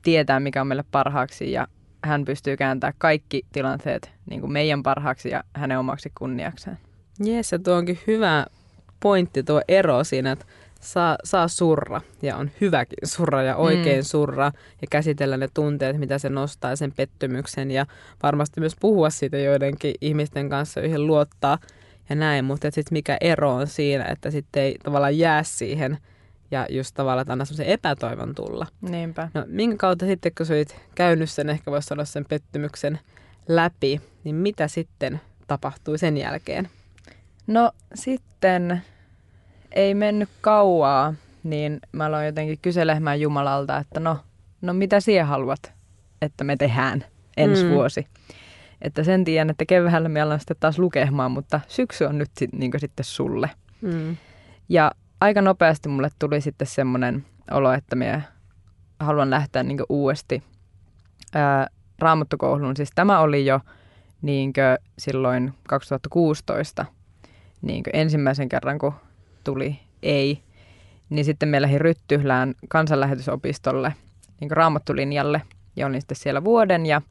tietää, 0.02 0.40
mikä 0.40 0.60
on 0.60 0.66
meille 0.66 0.84
parhaaksi 0.90 1.52
ja 1.52 1.66
hän 2.04 2.24
pystyy 2.24 2.56
kääntämään 2.56 2.94
kaikki 2.98 3.42
tilanteet 3.52 4.12
niin 4.30 4.40
kuin 4.40 4.52
meidän 4.52 4.82
parhaaksi 4.82 5.28
ja 5.28 5.44
hänen 5.54 5.78
omaksi 5.78 6.12
kunniakseen. 6.18 6.78
Jees, 7.24 7.52
ja 7.52 7.58
tuo 7.58 7.74
onkin 7.74 7.98
hyvä 8.06 8.46
pointti 9.00 9.42
tuo 9.42 9.62
ero 9.68 10.04
siinä, 10.04 10.32
että 10.32 10.46
saa, 10.82 11.16
saa 11.24 11.48
surra 11.48 12.00
ja 12.22 12.36
on 12.36 12.50
hyväkin 12.60 13.08
surra 13.08 13.42
ja 13.42 13.56
oikein 13.56 14.00
mm. 14.00 14.04
surra 14.04 14.52
ja 14.80 14.86
käsitellä 14.90 15.36
ne 15.36 15.48
tunteet, 15.54 15.98
mitä 15.98 16.18
se 16.18 16.28
nostaa 16.28 16.76
sen 16.76 16.92
pettymyksen 16.92 17.70
ja 17.70 17.86
varmasti 18.22 18.60
myös 18.60 18.76
puhua 18.80 19.10
siitä 19.10 19.38
joidenkin 19.38 19.94
ihmisten 20.00 20.48
kanssa, 20.48 20.80
joihin 20.80 21.06
luottaa– 21.06 21.58
ja 22.08 22.16
näin, 22.16 22.44
mutta 22.44 22.70
sitten 22.70 22.94
mikä 22.94 23.16
ero 23.20 23.54
on 23.54 23.66
siinä, 23.66 24.04
että 24.04 24.30
sitten 24.30 24.62
ei 24.62 24.76
tavallaan 24.82 25.18
jää 25.18 25.42
siihen 25.42 25.98
ja 26.50 26.66
just 26.70 26.94
tavallaan, 26.94 27.22
että 27.22 27.32
anna 27.32 27.44
semmoisen 27.44 27.66
epätoivon 27.66 28.34
tulla. 28.34 28.66
Niinpä. 28.80 29.28
No 29.34 29.44
minkä 29.46 29.76
kautta 29.76 30.06
sitten, 30.06 30.32
kun 30.36 30.46
sä 30.46 30.54
olit 30.54 30.76
käynyt 30.94 31.30
sen, 31.30 31.50
ehkä 31.50 31.70
voisi 31.70 31.86
sanoa 31.86 32.04
sen 32.04 32.24
pettymyksen 32.24 32.98
läpi, 33.48 34.00
niin 34.24 34.36
mitä 34.36 34.68
sitten 34.68 35.20
tapahtui 35.46 35.98
sen 35.98 36.16
jälkeen? 36.16 36.68
No 37.46 37.72
sitten 37.94 38.82
ei 39.74 39.94
mennyt 39.94 40.28
kauaa, 40.40 41.14
niin 41.42 41.80
mä 41.92 42.06
aloin 42.06 42.26
jotenkin 42.26 42.58
kyselemään 42.62 43.20
Jumalalta, 43.20 43.78
että 43.78 44.00
no, 44.00 44.18
no 44.62 44.72
mitä 44.72 45.00
sinä 45.00 45.24
haluat, 45.24 45.72
että 46.22 46.44
me 46.44 46.56
tehdään 46.56 47.04
ensi 47.36 47.64
mm. 47.64 47.70
vuosi. 47.70 48.06
Että 48.82 49.04
sen 49.04 49.24
tiedän, 49.24 49.50
että 49.50 49.64
keväällä 49.64 50.08
me 50.08 50.20
alan 50.20 50.40
sitten 50.40 50.56
taas 50.60 50.78
lukemaan, 50.78 51.30
mutta 51.30 51.60
syksy 51.68 52.04
on 52.04 52.18
nyt 52.18 52.30
sit, 52.38 52.52
niin 52.52 52.72
sitten 52.78 53.04
sulle. 53.04 53.50
Mm. 53.80 54.16
Ja 54.68 54.92
aika 55.20 55.42
nopeasti 55.42 55.88
mulle 55.88 56.08
tuli 56.18 56.40
sitten 56.40 56.66
semmoinen 56.66 57.26
olo, 57.50 57.72
että 57.72 57.96
me 57.96 58.22
haluan 59.00 59.30
lähteä 59.30 59.62
niin 59.62 59.78
uudesti 59.88 60.42
ää, 61.34 61.66
raamattokouluun. 61.98 62.76
Siis 62.76 62.90
tämä 62.94 63.20
oli 63.20 63.46
jo 63.46 63.60
niin 64.22 64.52
silloin 64.98 65.54
2016 65.68 66.86
niin 67.62 67.82
ensimmäisen 67.92 68.48
kerran, 68.48 68.78
kun 68.78 68.94
tuli 69.44 69.78
ei, 70.02 70.42
niin 71.10 71.24
sitten 71.24 71.48
me 71.48 71.62
lähdin 71.62 71.80
Ryttyhlään 71.80 72.54
kansanlähetysopistolle 72.68 73.94
niin 74.40 74.50
raamattulinjalle 74.50 75.42
ja 75.76 75.86
olin 75.86 76.00
sitten 76.00 76.16
siellä 76.16 76.44
vuoden 76.44 76.86
ja 76.86 77.02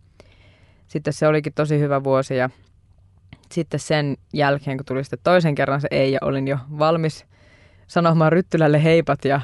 sitten 0.88 1.14
se 1.14 1.28
olikin 1.28 1.54
tosi 1.54 1.80
hyvä 1.80 2.04
vuosi 2.04 2.36
ja 2.36 2.50
sitten 3.52 3.80
sen 3.80 4.18
jälkeen, 4.34 4.78
kun 4.78 4.86
tuli 4.86 5.04
sitten 5.04 5.20
toisen 5.24 5.56
kerran 5.56 5.82
se 5.82 5.88
ei 5.92 6.12
ja 6.12 6.20
olin 6.22 6.48
jo 6.48 6.58
valmis 6.80 7.26
sanomaan 7.88 8.32
Ryttylälle 8.32 8.84
heipat 8.84 9.26
ja 9.26 9.42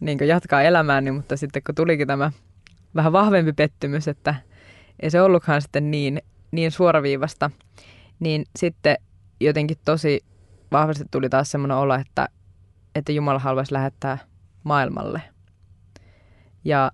niin 0.00 0.18
jatkaa 0.26 0.62
elämääni, 0.62 1.04
niin, 1.04 1.14
mutta 1.14 1.36
sitten 1.36 1.62
kun 1.66 1.74
tulikin 1.74 2.06
tämä 2.06 2.32
vähän 2.94 3.12
vahvempi 3.12 3.52
pettymys, 3.52 4.08
että 4.08 4.34
ei 5.00 5.10
se 5.10 5.22
ollutkaan 5.22 5.62
sitten 5.62 5.90
niin, 5.90 6.22
niin 6.50 6.70
suoraviivasta, 6.70 7.50
niin 8.20 8.44
sitten 8.58 8.96
jotenkin 9.40 9.76
tosi 9.84 10.20
vahvasti 10.72 11.04
tuli 11.10 11.28
taas 11.28 11.50
semmoinen 11.50 11.76
olo, 11.76 11.94
että, 11.94 12.28
että 12.94 13.12
Jumala 13.12 13.38
haluaisi 13.38 13.72
lähettää 13.72 14.18
maailmalle. 14.64 15.22
Ja 16.64 16.92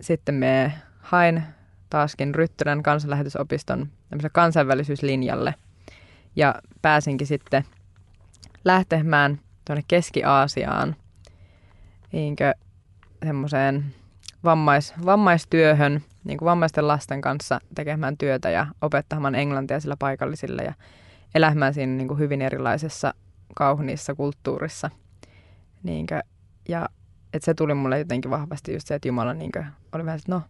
sitten 0.00 0.34
me 0.34 0.72
hain 0.98 1.42
taaskin 1.90 2.34
Ryttylän 2.34 2.82
kansanlähetysopiston 2.82 3.88
kansainvälisyyslinjalle. 4.32 5.54
Ja 6.36 6.54
pääsinkin 6.82 7.26
sitten 7.26 7.64
lähtemään 8.64 9.40
tuonne 9.64 9.82
Keski-Aasiaan 9.88 10.96
niinkö 12.12 12.54
semmoiseen 13.24 13.84
vammais, 14.44 14.94
vammaistyöhön, 15.04 16.02
niin 16.24 16.38
kuin 16.38 16.46
vammaisten 16.46 16.88
lasten 16.88 17.20
kanssa 17.20 17.60
tekemään 17.74 18.18
työtä 18.18 18.50
ja 18.50 18.66
opettamaan 18.82 19.34
englantia 19.34 19.80
sillä 19.80 19.96
paikallisille 19.98 20.62
ja 20.62 20.74
elämään 21.34 21.74
siinä 21.74 21.92
niin 21.92 22.08
kuin 22.08 22.18
hyvin 22.18 22.42
erilaisessa 22.42 23.14
kauhuniissa 23.54 24.14
kulttuurissa. 24.14 24.90
Niinkö, 25.82 26.20
ja 26.68 26.88
että 27.32 27.44
se 27.44 27.54
tuli 27.54 27.74
mulle 27.74 27.98
jotenkin 27.98 28.30
vahvasti 28.30 28.72
just 28.72 28.86
se, 28.86 28.94
että 28.94 29.08
Jumala 29.08 29.34
niinkö, 29.34 29.64
oli 29.92 30.04
vähän, 30.04 30.18
että 30.18 30.32
no, 30.32 30.42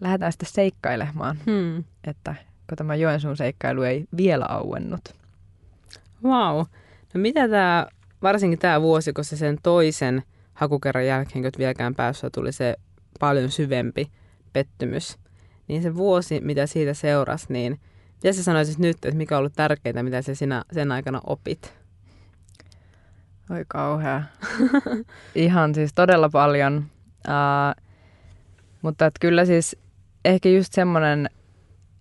lähdetään 0.00 0.32
sitten 0.32 0.48
seikkailemaan. 0.52 1.38
Hmm. 1.46 1.84
Että 2.04 2.34
kun 2.68 2.76
tämä 2.76 2.94
Joensuun 2.94 3.36
seikkailu 3.36 3.82
ei 3.82 4.04
vielä 4.16 4.44
auennut. 4.44 5.14
Wow. 6.24 6.56
No 7.14 7.20
mitä 7.20 7.48
tämä, 7.48 7.86
varsinkin 8.22 8.58
tämä 8.58 8.82
vuosi, 8.82 9.12
kun 9.12 9.24
se 9.24 9.36
sen 9.36 9.58
toisen 9.62 10.22
hakukerran 10.54 11.06
jälkeen, 11.06 11.42
kun 11.42 11.52
vieläkään 11.58 11.94
päässyt, 11.94 12.32
tuli 12.32 12.52
se 12.52 12.76
paljon 13.20 13.50
syvempi 13.50 14.10
pettymys, 14.52 15.18
niin 15.68 15.82
se 15.82 15.94
vuosi, 15.94 16.40
mitä 16.40 16.66
siitä 16.66 16.94
seurasi, 16.94 17.46
niin 17.48 17.80
mitä 18.22 18.32
sä 18.32 18.42
sanoisit 18.42 18.78
nyt, 18.78 18.96
että 18.96 19.16
mikä 19.16 19.34
on 19.34 19.38
ollut 19.38 19.52
tärkeintä, 19.56 20.02
mitä 20.02 20.22
sä 20.22 20.34
sinä, 20.34 20.64
sen 20.72 20.92
aikana 20.92 21.20
opit? 21.26 21.74
Oi 23.50 23.64
kauhea. 23.68 24.22
Ihan 25.34 25.74
siis 25.74 25.94
todella 25.94 26.28
paljon. 26.28 26.84
Uh, 27.28 27.84
mutta 28.82 29.06
että 29.06 29.18
kyllä 29.20 29.44
siis 29.44 29.76
ehkä 30.24 30.48
just 30.48 30.72
semmoinen 30.72 31.30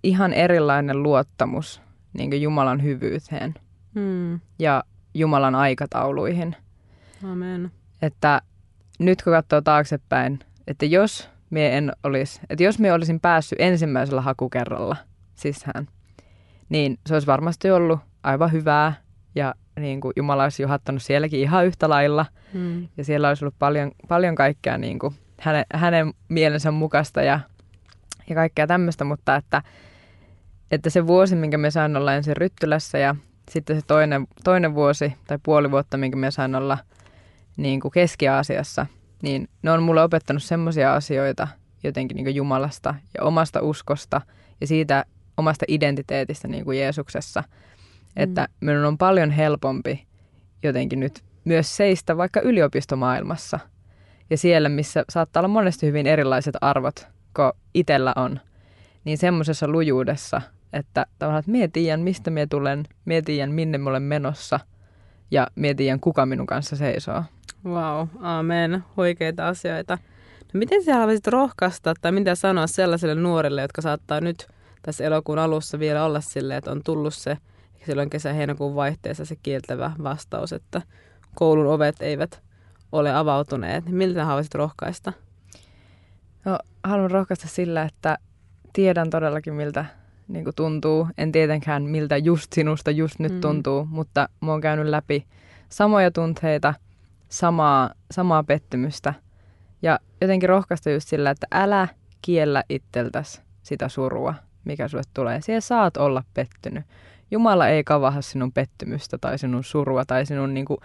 ihan 0.03 0.33
erilainen 0.33 1.03
luottamus 1.03 1.81
niin 2.13 2.41
Jumalan 2.41 2.83
hyvyyteen 2.83 3.53
hmm. 3.95 4.39
ja 4.59 4.83
Jumalan 5.13 5.55
aikatauluihin. 5.55 6.55
Amen. 7.23 7.71
Että 8.01 8.41
nyt 8.99 9.21
kun 9.21 9.33
katsoo 9.33 9.61
taaksepäin, 9.61 10.39
että 10.67 10.85
jos 10.85 11.29
me 11.49 11.77
en 11.77 11.91
olisi, 12.03 12.41
että 12.49 12.63
jos 12.63 12.79
me 12.79 12.93
olisin 12.93 13.19
päässyt 13.19 13.61
ensimmäisellä 13.61 14.21
hakukerralla 14.21 14.95
sisään, 15.35 15.87
niin 16.69 16.99
se 17.05 17.13
olisi 17.13 17.27
varmasti 17.27 17.71
ollut 17.71 17.99
aivan 18.23 18.51
hyvää 18.51 18.93
ja 19.35 19.55
niin 19.79 20.01
kuin 20.01 20.13
Jumala 20.15 20.43
olisi 20.43 20.63
johattanut 20.63 21.01
sielläkin 21.01 21.39
ihan 21.39 21.65
yhtä 21.65 21.89
lailla. 21.89 22.25
Hmm. 22.53 22.87
Ja 22.97 23.03
siellä 23.03 23.27
olisi 23.27 23.45
ollut 23.45 23.55
paljon, 23.59 23.91
paljon 24.07 24.35
kaikkea 24.35 24.77
niin 24.77 24.99
kuin 24.99 25.15
hänen, 25.39 25.65
hänen 25.73 26.13
mielensä 26.29 26.71
mukaista 26.71 27.21
ja, 27.21 27.39
ja 28.29 28.35
kaikkea 28.35 28.67
tämmöistä, 28.67 29.03
mutta 29.03 29.35
että, 29.35 29.61
että 30.71 30.89
se 30.89 31.07
vuosi, 31.07 31.35
minkä 31.35 31.57
me 31.57 31.71
sain 31.71 31.97
olla 31.97 32.13
ensin 32.13 32.37
Ryttylässä 32.37 32.97
ja 32.97 33.15
sitten 33.51 33.75
se 33.75 33.87
toinen, 33.87 34.27
toinen 34.43 34.75
vuosi 34.75 35.13
tai 35.27 35.39
puoli 35.43 35.71
vuotta, 35.71 35.97
minkä 35.97 36.17
me 36.17 36.31
sain 36.31 36.55
olla 36.55 36.77
niin 37.57 37.79
kuin 37.79 37.91
Keski-Aasiassa, 37.91 38.85
niin 39.21 39.49
ne 39.61 39.71
on 39.71 39.83
mulle 39.83 40.03
opettanut 40.03 40.43
semmoisia 40.43 40.93
asioita 40.93 41.47
jotenkin 41.83 42.15
niin 42.15 42.25
kuin 42.25 42.35
Jumalasta 42.35 42.95
ja 43.17 43.23
omasta 43.23 43.61
uskosta 43.61 44.21
ja 44.61 44.67
siitä 44.67 45.05
omasta 45.37 45.65
identiteetistä 45.67 46.47
niin 46.47 46.65
kuin 46.65 46.79
Jeesuksessa, 46.79 47.43
että 48.15 48.47
mm. 48.61 48.65
minun 48.65 48.85
on 48.85 48.97
paljon 48.97 49.31
helpompi 49.31 50.07
jotenkin 50.63 50.99
nyt 50.99 51.23
myös 51.45 51.77
seistä 51.77 52.17
vaikka 52.17 52.41
yliopistomaailmassa– 52.41 53.59
ja 54.29 54.37
siellä, 54.37 54.69
missä 54.69 55.05
saattaa 55.09 55.39
olla 55.39 55.47
monesti 55.47 55.87
hyvin 55.87 56.07
erilaiset 56.07 56.55
arvot 56.61 57.07
kuin 57.35 57.51
itsellä 57.73 58.13
on, 58.15 58.39
niin 59.03 59.17
semmoisessa 59.17 59.67
lujuudessa, 59.67 60.41
että 60.73 61.05
tavallaan, 61.19 61.39
että 61.39 61.51
mie 61.51 61.67
tiedän, 61.67 61.99
mistä 61.99 62.31
mie 62.31 62.47
tulen, 62.47 62.83
mie 63.05 63.21
tiedän, 63.21 63.51
minne 63.51 63.77
me 63.77 63.89
olen 63.89 64.03
menossa 64.03 64.59
ja 65.31 65.47
mie 65.55 65.73
tiedän, 65.73 65.99
kuka 65.99 66.25
minun 66.25 66.47
kanssa 66.47 66.75
seisoo. 66.75 67.23
Wow, 67.65 68.07
amen. 68.19 68.83
Huikeita 68.97 69.47
asioita. 69.47 69.97
No 70.53 70.57
miten 70.57 70.83
sä 70.83 70.95
haluaisit 70.95 71.27
rohkaista 71.27 71.93
tai 72.01 72.11
mitä 72.11 72.35
sanoa 72.35 72.67
sellaisille 72.67 73.15
nuorille, 73.15 73.61
jotka 73.61 73.81
saattaa 73.81 74.21
nyt 74.21 74.47
tässä 74.81 75.03
elokuun 75.03 75.39
alussa 75.39 75.79
vielä 75.79 76.05
olla 76.05 76.21
silleen, 76.21 76.57
että 76.57 76.71
on 76.71 76.81
tullut 76.85 77.13
se 77.13 77.37
silloin 77.85 78.09
kesä-heinäkuun 78.09 78.75
vaihteessa 78.75 79.25
se 79.25 79.35
kieltävä 79.35 79.91
vastaus, 80.03 80.53
että 80.53 80.81
koulun 81.35 81.67
ovet 81.67 81.95
eivät 81.99 82.41
ole 82.91 83.15
avautuneet, 83.15 83.89
miltä 83.89 84.25
haluaisit 84.25 84.55
rohkaista? 84.55 85.13
No, 86.45 86.57
haluan 86.83 87.11
rohkaista 87.11 87.47
sillä, 87.47 87.83
että 87.83 88.17
tiedän 88.73 89.09
todellakin 89.09 89.53
miltä 89.53 89.85
niin 90.27 90.43
kuin 90.43 90.55
tuntuu. 90.55 91.07
En 91.17 91.31
tietenkään 91.31 91.83
miltä 91.83 92.17
just 92.17 92.53
sinusta 92.53 92.91
just 92.91 93.19
nyt 93.19 93.33
mm. 93.33 93.41
tuntuu, 93.41 93.85
mutta 93.85 94.29
mä 94.41 94.51
oon 94.51 94.61
käynyt 94.61 94.85
läpi 94.85 95.25
samoja 95.69 96.11
tunteita, 96.11 96.73
samaa, 97.29 97.89
samaa 98.11 98.43
pettymystä. 98.43 99.13
Ja 99.81 99.99
jotenkin 100.21 100.49
rohkaista 100.49 100.89
just 100.89 101.07
sillä, 101.07 101.29
että 101.29 101.47
älä 101.51 101.87
kiellä 102.21 102.63
itseltäsi 102.69 103.41
sitä 103.63 103.89
surua, 103.89 104.33
mikä 104.67 104.87
sulle 104.87 105.03
tulee. 105.13 105.41
Siellä 105.41 105.61
saat 105.61 105.97
olla 105.97 106.23
pettynyt. 106.33 106.83
Jumala 107.31 107.67
ei 107.67 107.83
kavaha 107.83 108.21
sinun 108.21 108.51
pettymystä 108.51 109.17
tai 109.17 109.37
sinun 109.37 109.63
surua 109.63 110.05
tai 110.05 110.25
sinun 110.25 110.53
niin 110.53 110.65
kuin 110.65 110.77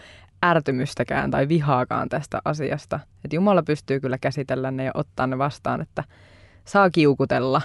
ärtymystäkään 0.45 1.31
tai 1.31 1.49
vihaakaan 1.49 2.09
tästä 2.09 2.41
asiasta. 2.45 3.01
Että 3.25 3.37
Jumala 3.37 3.63
pystyy 3.63 4.01
kyllä 4.01 4.19
käsitellä 4.19 4.71
ne 4.71 4.85
ja 4.85 4.91
ottaa 4.95 5.27
ne 5.27 5.39
vastaan, 5.39 5.81
että 5.81 6.05
saa 6.65 6.91
kiukutella. 6.91 7.63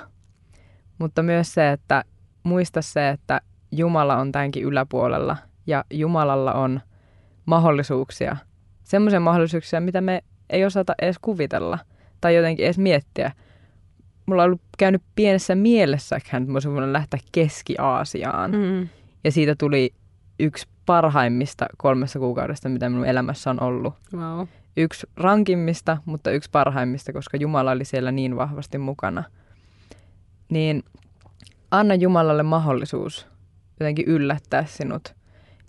Mutta 0.98 1.24
myös 1.24 1.54
se, 1.54 1.72
että 1.72 2.04
muista 2.44 2.82
se, 2.82 3.10
että 3.10 3.42
Jumala 3.72 4.18
on 4.18 4.32
tämänkin 4.32 4.64
yläpuolella 4.64 5.38
ja 5.68 5.84
Jumalalla 5.94 6.54
on 6.54 6.82
mahdollisuuksia. 7.46 8.38
Semmoisia 8.84 9.20
mahdollisuuksia, 9.20 9.82
mitä 9.82 10.02
me 10.02 10.24
ei 10.50 10.66
osata 10.66 10.94
edes 11.02 11.20
kuvitella 11.22 11.80
tai 12.22 12.36
jotenkin 12.36 12.66
edes 12.66 12.78
miettiä. 12.78 13.32
Mulla 14.28 14.44
on 14.44 14.48
ollut 14.48 14.62
käynyt 14.78 15.02
pienessä 15.16 15.56
mielessäkään, 15.56 16.44
että 16.44 16.52
mä 16.52 16.56
olisin 16.56 16.94
lähteä 16.94 17.20
Keski-Aasiaan. 17.32 18.52
Mm. 18.52 18.88
Ja 19.24 19.32
siitä 19.32 19.56
tuli 19.56 19.94
yksi 20.40 20.68
parhaimmista 20.86 21.66
kolmessa 21.78 22.20
kuukaudesta, 22.20 22.70
mitä 22.70 22.90
minun 22.90 23.06
elämässä 23.06 23.50
on 23.50 23.64
ollut. 23.64 23.94
Wow. 24.14 24.48
Yksi 24.78 25.08
rankimmista, 25.16 25.98
mutta 26.06 26.32
yksi 26.32 26.50
parhaimmista, 26.52 27.14
koska 27.14 27.38
Jumala 27.38 27.72
oli 27.72 27.86
siellä 27.86 28.12
niin 28.12 28.36
vahvasti 28.36 28.78
mukana. 28.78 29.24
Niin 30.50 30.84
anna 31.72 31.96
Jumalalle 31.96 32.44
mahdollisuus 32.44 33.28
jotenkin 33.80 34.06
yllättää 34.08 34.66
sinut. 34.66 35.16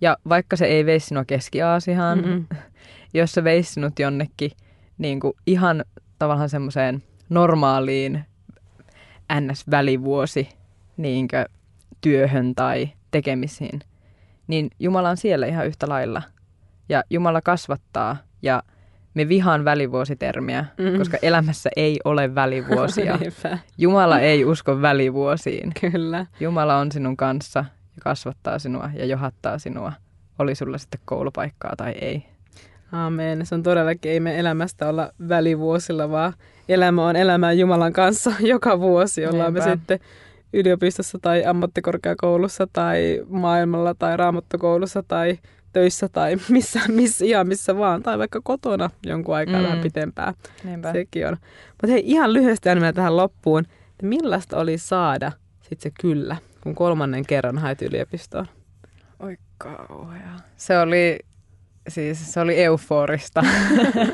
Ja 0.01 0.17
vaikka 0.29 0.57
se 0.57 0.67
ei 0.67 0.87
veisi 0.87 1.07
sinua 1.07 1.25
Keski-Aasiaan, 1.25 2.19
mm-hmm. 2.19 2.47
jos 3.15 3.33
se 3.33 3.45
veisi 3.45 3.73
sinut 3.73 3.99
jonnekin 3.99 4.51
niin 4.99 5.21
kuin 5.21 5.33
ihan 5.47 5.85
tavallaan 6.19 6.49
semmoiseen 6.49 7.03
normaaliin 7.29 8.25
NS-välivuosi 9.33 10.49
niin 10.97 11.29
työhön 12.01 12.55
tai 12.55 12.89
tekemisiin, 13.11 13.81
niin 14.47 14.71
Jumala 14.79 15.11
on 15.11 15.17
siellä 15.17 15.47
ihan 15.47 15.67
yhtä 15.67 15.89
lailla. 15.89 16.23
Ja 16.89 17.03
Jumala 17.11 17.41
kasvattaa 17.43 18.17
ja 18.43 18.63
me 19.15 19.29
vihaan 19.29 19.65
välivuositermiä, 19.65 20.65
mm. 20.79 20.99
koska 20.99 21.17
elämässä 21.23 21.71
ei 21.77 22.01
ole 22.05 22.35
välivuosia. 22.35 23.19
Jumala 23.79 24.21
ei 24.21 24.45
usko 24.45 24.83
välivuosiin. 24.83 25.73
Kyllä. 25.81 26.27
Jumala 26.41 26.77
on 26.77 26.93
sinun 26.93 27.17
kanssa 27.17 27.65
ja 27.97 28.03
kasvattaa 28.03 28.59
sinua 28.59 28.91
ja 28.95 29.07
johattaa 29.07 29.59
sinua. 29.59 29.93
Oli 30.39 30.55
sulla 30.55 30.79
sitten 30.79 31.01
koulupaikkaa 31.05 31.77
tai 31.77 31.93
ei. 31.93 32.25
Aamen. 32.93 33.47
Se 33.47 33.55
on 33.55 33.63
todellakin, 33.63 34.13
ei 34.13 34.21
me 34.21 34.39
elämästä 34.39 34.89
olla 34.89 35.13
välivuosilla, 35.29 36.11
vaan 36.11 36.33
elämä 36.69 37.07
on 37.07 37.17
elämää 37.17 37.53
Jumalan 37.53 37.93
kanssa 37.93 38.33
joka 38.53 38.81
vuosi. 38.81 39.27
Ollaan 39.27 39.55
Niinpä. 39.55 39.69
me 39.69 39.75
sitten 39.77 39.99
yliopistossa 40.53 41.19
tai 41.23 41.45
ammattikorkeakoulussa 41.45 42.67
tai 42.73 43.25
maailmalla 43.29 43.95
tai 43.95 44.17
raamattokoulussa 44.17 45.03
tai 45.09 45.39
töissä 45.73 46.09
tai 46.09 46.37
missä, 46.49 46.81
missä 46.89 47.25
ihan 47.25 47.49
missä 47.49 47.79
vaan, 47.79 48.03
tai 48.03 48.19
vaikka 48.19 48.41
kotona 48.45 48.91
jonkun 49.07 49.35
aikaa 49.35 49.61
mm. 49.61 49.65
vähän 49.65 49.79
pitempään. 49.79 50.35
Niinpä. 50.65 50.93
Sekin 50.93 51.27
on. 51.27 51.37
Mutta 51.69 51.87
hei, 51.87 52.03
ihan 52.05 52.33
lyhyesti 52.33 52.69
aina 52.69 52.93
tähän 52.93 53.17
loppuun, 53.17 53.65
että 53.91 54.07
millaista 54.07 54.57
oli 54.57 54.79
saada 54.79 55.33
sitten 55.63 55.81
se 55.81 55.91
kyllä, 56.01 56.37
kun 56.61 56.75
kolmannen 56.75 57.27
kerran 57.27 57.59
hait 57.59 57.83
yliopistoon? 57.83 58.47
Oi 59.21 59.37
kauhea. 59.59 60.33
Se 60.57 60.79
oli, 60.79 61.19
siis 61.89 62.33
se 62.33 62.41
oli 62.41 62.63
euforista. 62.63 63.43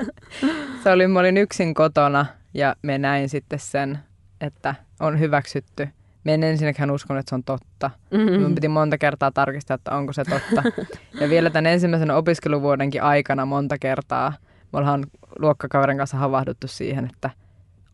se 0.83 0.91
oli, 0.91 1.07
mä 1.07 1.21
olin 1.21 1.37
yksin 1.37 1.75
kotona 1.75 2.27
ja 2.55 2.77
me 2.83 2.99
näin 2.99 3.29
sitten 3.29 3.59
sen, 3.59 3.99
että 4.41 4.75
on 5.01 5.21
hyväksytty– 5.21 5.89
me 6.25 6.35
en 6.35 6.43
ensinnäkään 6.43 6.91
uskonut, 6.91 7.21
että 7.21 7.31
se 7.31 7.35
on 7.35 7.45
totta. 7.45 7.91
Mm-hmm. 8.11 8.43
Mun 8.43 8.55
piti 8.55 8.69
monta 8.69 8.99
kertaa 8.99 9.31
tarkistaa, 9.31 9.75
että 9.75 9.97
onko 9.97 10.13
se 10.13 10.25
totta. 10.25 10.63
ja 11.21 11.29
vielä 11.29 11.51
tämän 11.51 11.73
ensimmäisen 11.73 12.11
opiskeluvuodenkin 12.11 13.03
aikana 13.03 13.47
monta 13.47 13.79
kertaa 13.79 14.33
me 14.75 14.79
ollaan 14.79 15.07
luokkakaverin 15.39 15.97
kanssa 15.97 16.17
havahduttu 16.17 16.69
siihen, 16.69 17.11
että 17.13 17.31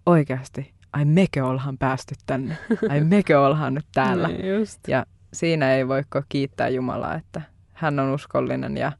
oikeasti, 0.06 0.74
ai 0.92 1.04
mekö 1.04 1.46
ollaan 1.46 1.78
päästy 1.78 2.14
tänne. 2.26 2.56
Ai 2.88 3.00
mekö 3.00 3.40
ollaan 3.40 3.74
nyt 3.74 3.86
täällä. 3.94 4.28
Niin 4.30 4.48
just. 4.48 4.80
Ja 4.88 5.06
siinä 5.32 5.74
ei 5.74 5.88
voi 5.88 6.02
kiittää 6.28 6.68
Jumalaa, 6.68 7.14
että 7.14 7.42
hän 7.72 7.98
on 7.98 8.14
uskollinen 8.14 8.76
ja, 8.76 8.92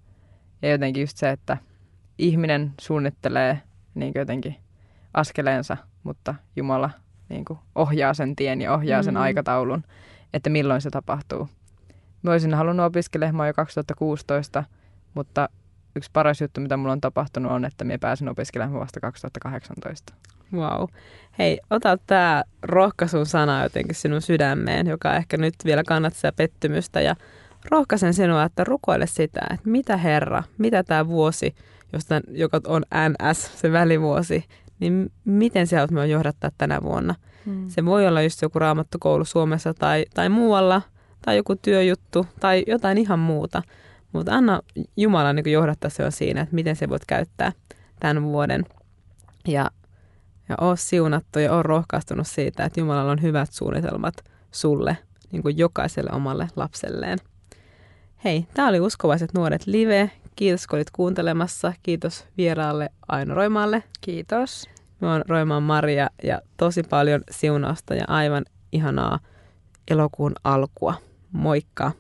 ja 0.63 0.71
jotenkin 0.71 1.01
just 1.01 1.17
se, 1.17 1.31
että 1.31 1.57
ihminen 2.19 2.73
suunnittelee 2.81 3.63
niin 3.95 4.13
jotenkin 4.15 4.57
askeleensa, 5.15 5.77
mutta 6.03 6.35
Jumala 6.57 6.91
niin 7.29 7.45
kuin 7.45 7.59
ohjaa 7.75 8.15
sen 8.15 8.37
tien 8.37 8.61
ja 8.61 8.75
ohjaa 8.75 9.03
sen 9.03 9.15
mm. 9.15 9.21
aikataulun, 9.21 9.85
että 10.35 10.51
milloin 10.51 10.81
se 10.81 10.91
tapahtuu. 10.91 11.49
Mä 12.23 12.31
olisin 12.31 12.55
halunnut 12.55 12.87
opiskelemaan 12.87 13.49
jo 13.49 13.55
2016, 13.55 14.65
mutta 15.15 15.49
yksi 15.97 16.11
paras 16.13 16.41
juttu, 16.41 16.61
mitä 16.61 16.77
mulla 16.77 16.93
on 16.93 17.01
tapahtunut, 17.01 17.53
on, 17.53 17.65
että 17.65 17.85
mä 17.85 17.99
pääsin 18.01 18.29
opiskelemaan 18.29 18.81
vasta 18.81 19.01
2018. 19.01 20.15
Wow. 20.53 20.85
Hei, 21.39 21.61
ota 21.71 21.99
tämä 22.07 22.43
rohkaisun 22.63 23.27
sana 23.27 23.63
jotenkin 23.63 23.95
sinun 23.95 24.23
sydämeen, 24.23 24.87
joka 24.87 25.17
ehkä 25.17 25.37
nyt 25.37 25.55
vielä 25.65 25.83
kannattaa 25.87 26.33
pettymystä 26.33 27.01
ja 27.01 27.17
rohkaisen 27.71 28.15
sinua, 28.15 28.45
että 28.45 28.65
rukoile 28.65 29.07
sitä, 29.07 29.41
että 29.51 29.71
mitä 29.71 29.97
Herra, 29.97 30.43
mitä 30.59 30.83
tämä 30.83 31.07
vuosi, 31.07 31.55
josta, 31.93 32.21
joka 32.29 32.61
on 32.67 32.83
NS, 33.09 33.61
se 33.61 33.73
välivuosi, 33.73 34.45
niin 34.81 35.13
miten 35.25 35.67
sä 35.67 35.77
haluat 35.77 36.09
johdattaa 36.09 36.51
tänä 36.59 36.83
vuonna. 36.83 37.15
Hmm. 37.47 37.69
Se 37.69 37.85
voi 37.85 38.07
olla 38.07 38.23
just 38.23 38.43
joku 38.43 38.59
raamattokoulu 38.59 39.25
Suomessa 39.25 39.75
tai, 39.75 40.05
tai 40.15 40.29
muualla, 40.29 40.83
tai 41.25 41.37
joku 41.37 41.57
työjuttu, 41.57 42.27
tai 42.41 42.65
jotain 42.67 42.99
ihan 42.99 43.19
muuta. 43.19 43.63
Mutta 44.13 44.35
anna 44.35 44.61
Jumala 44.97 45.33
niin 45.33 45.53
johdattaa 45.53 45.91
se 45.91 46.05
on 46.05 46.13
siinä, 46.13 46.41
että 46.41 46.55
miten 46.55 46.77
se 46.77 46.89
voit 46.89 47.05
käyttää 47.07 47.53
tämän 48.01 48.23
vuoden. 48.23 48.65
Ja, 49.49 49.71
ja 50.49 50.57
oo 50.61 50.77
siunattu 50.77 51.39
ja 51.39 51.53
oo 51.53 51.63
rohkaistunut 51.63 52.27
siitä, 52.27 52.65
että 52.65 52.81
Jumalalla 52.81 53.13
on 53.13 53.23
hyvät 53.23 53.53
suunnitelmat 53.53 54.15
sulle, 54.51 54.99
niin 55.33 55.43
kuin 55.43 55.59
jokaiselle 55.59 56.11
omalle 56.13 56.49
lapselleen. 56.57 57.19
Hei, 58.25 58.47
tämä 58.55 58.69
oli 58.69 58.81
Uskovaiset 58.81 59.35
nuoret 59.35 59.67
live. 59.67 60.11
Kiitos, 60.37 60.67
kun 60.67 60.77
olit 60.77 60.91
kuuntelemassa. 60.91 61.73
Kiitos 61.83 62.25
vieraalle 62.37 62.91
Aino 63.09 63.35
Roimaalle. 63.35 63.83
Kiitos. 64.01 64.69
Mä 65.01 65.13
oon 65.13 65.25
Roimaan 65.29 65.63
Maria 65.63 66.11
ja 66.23 66.43
tosi 66.57 66.83
paljon 66.83 67.23
siunausta 67.31 67.95
ja 67.95 68.05
aivan 68.09 68.45
ihanaa 68.73 69.19
elokuun 69.91 70.33
alkua. 70.45 70.95
Moikka! 71.33 71.93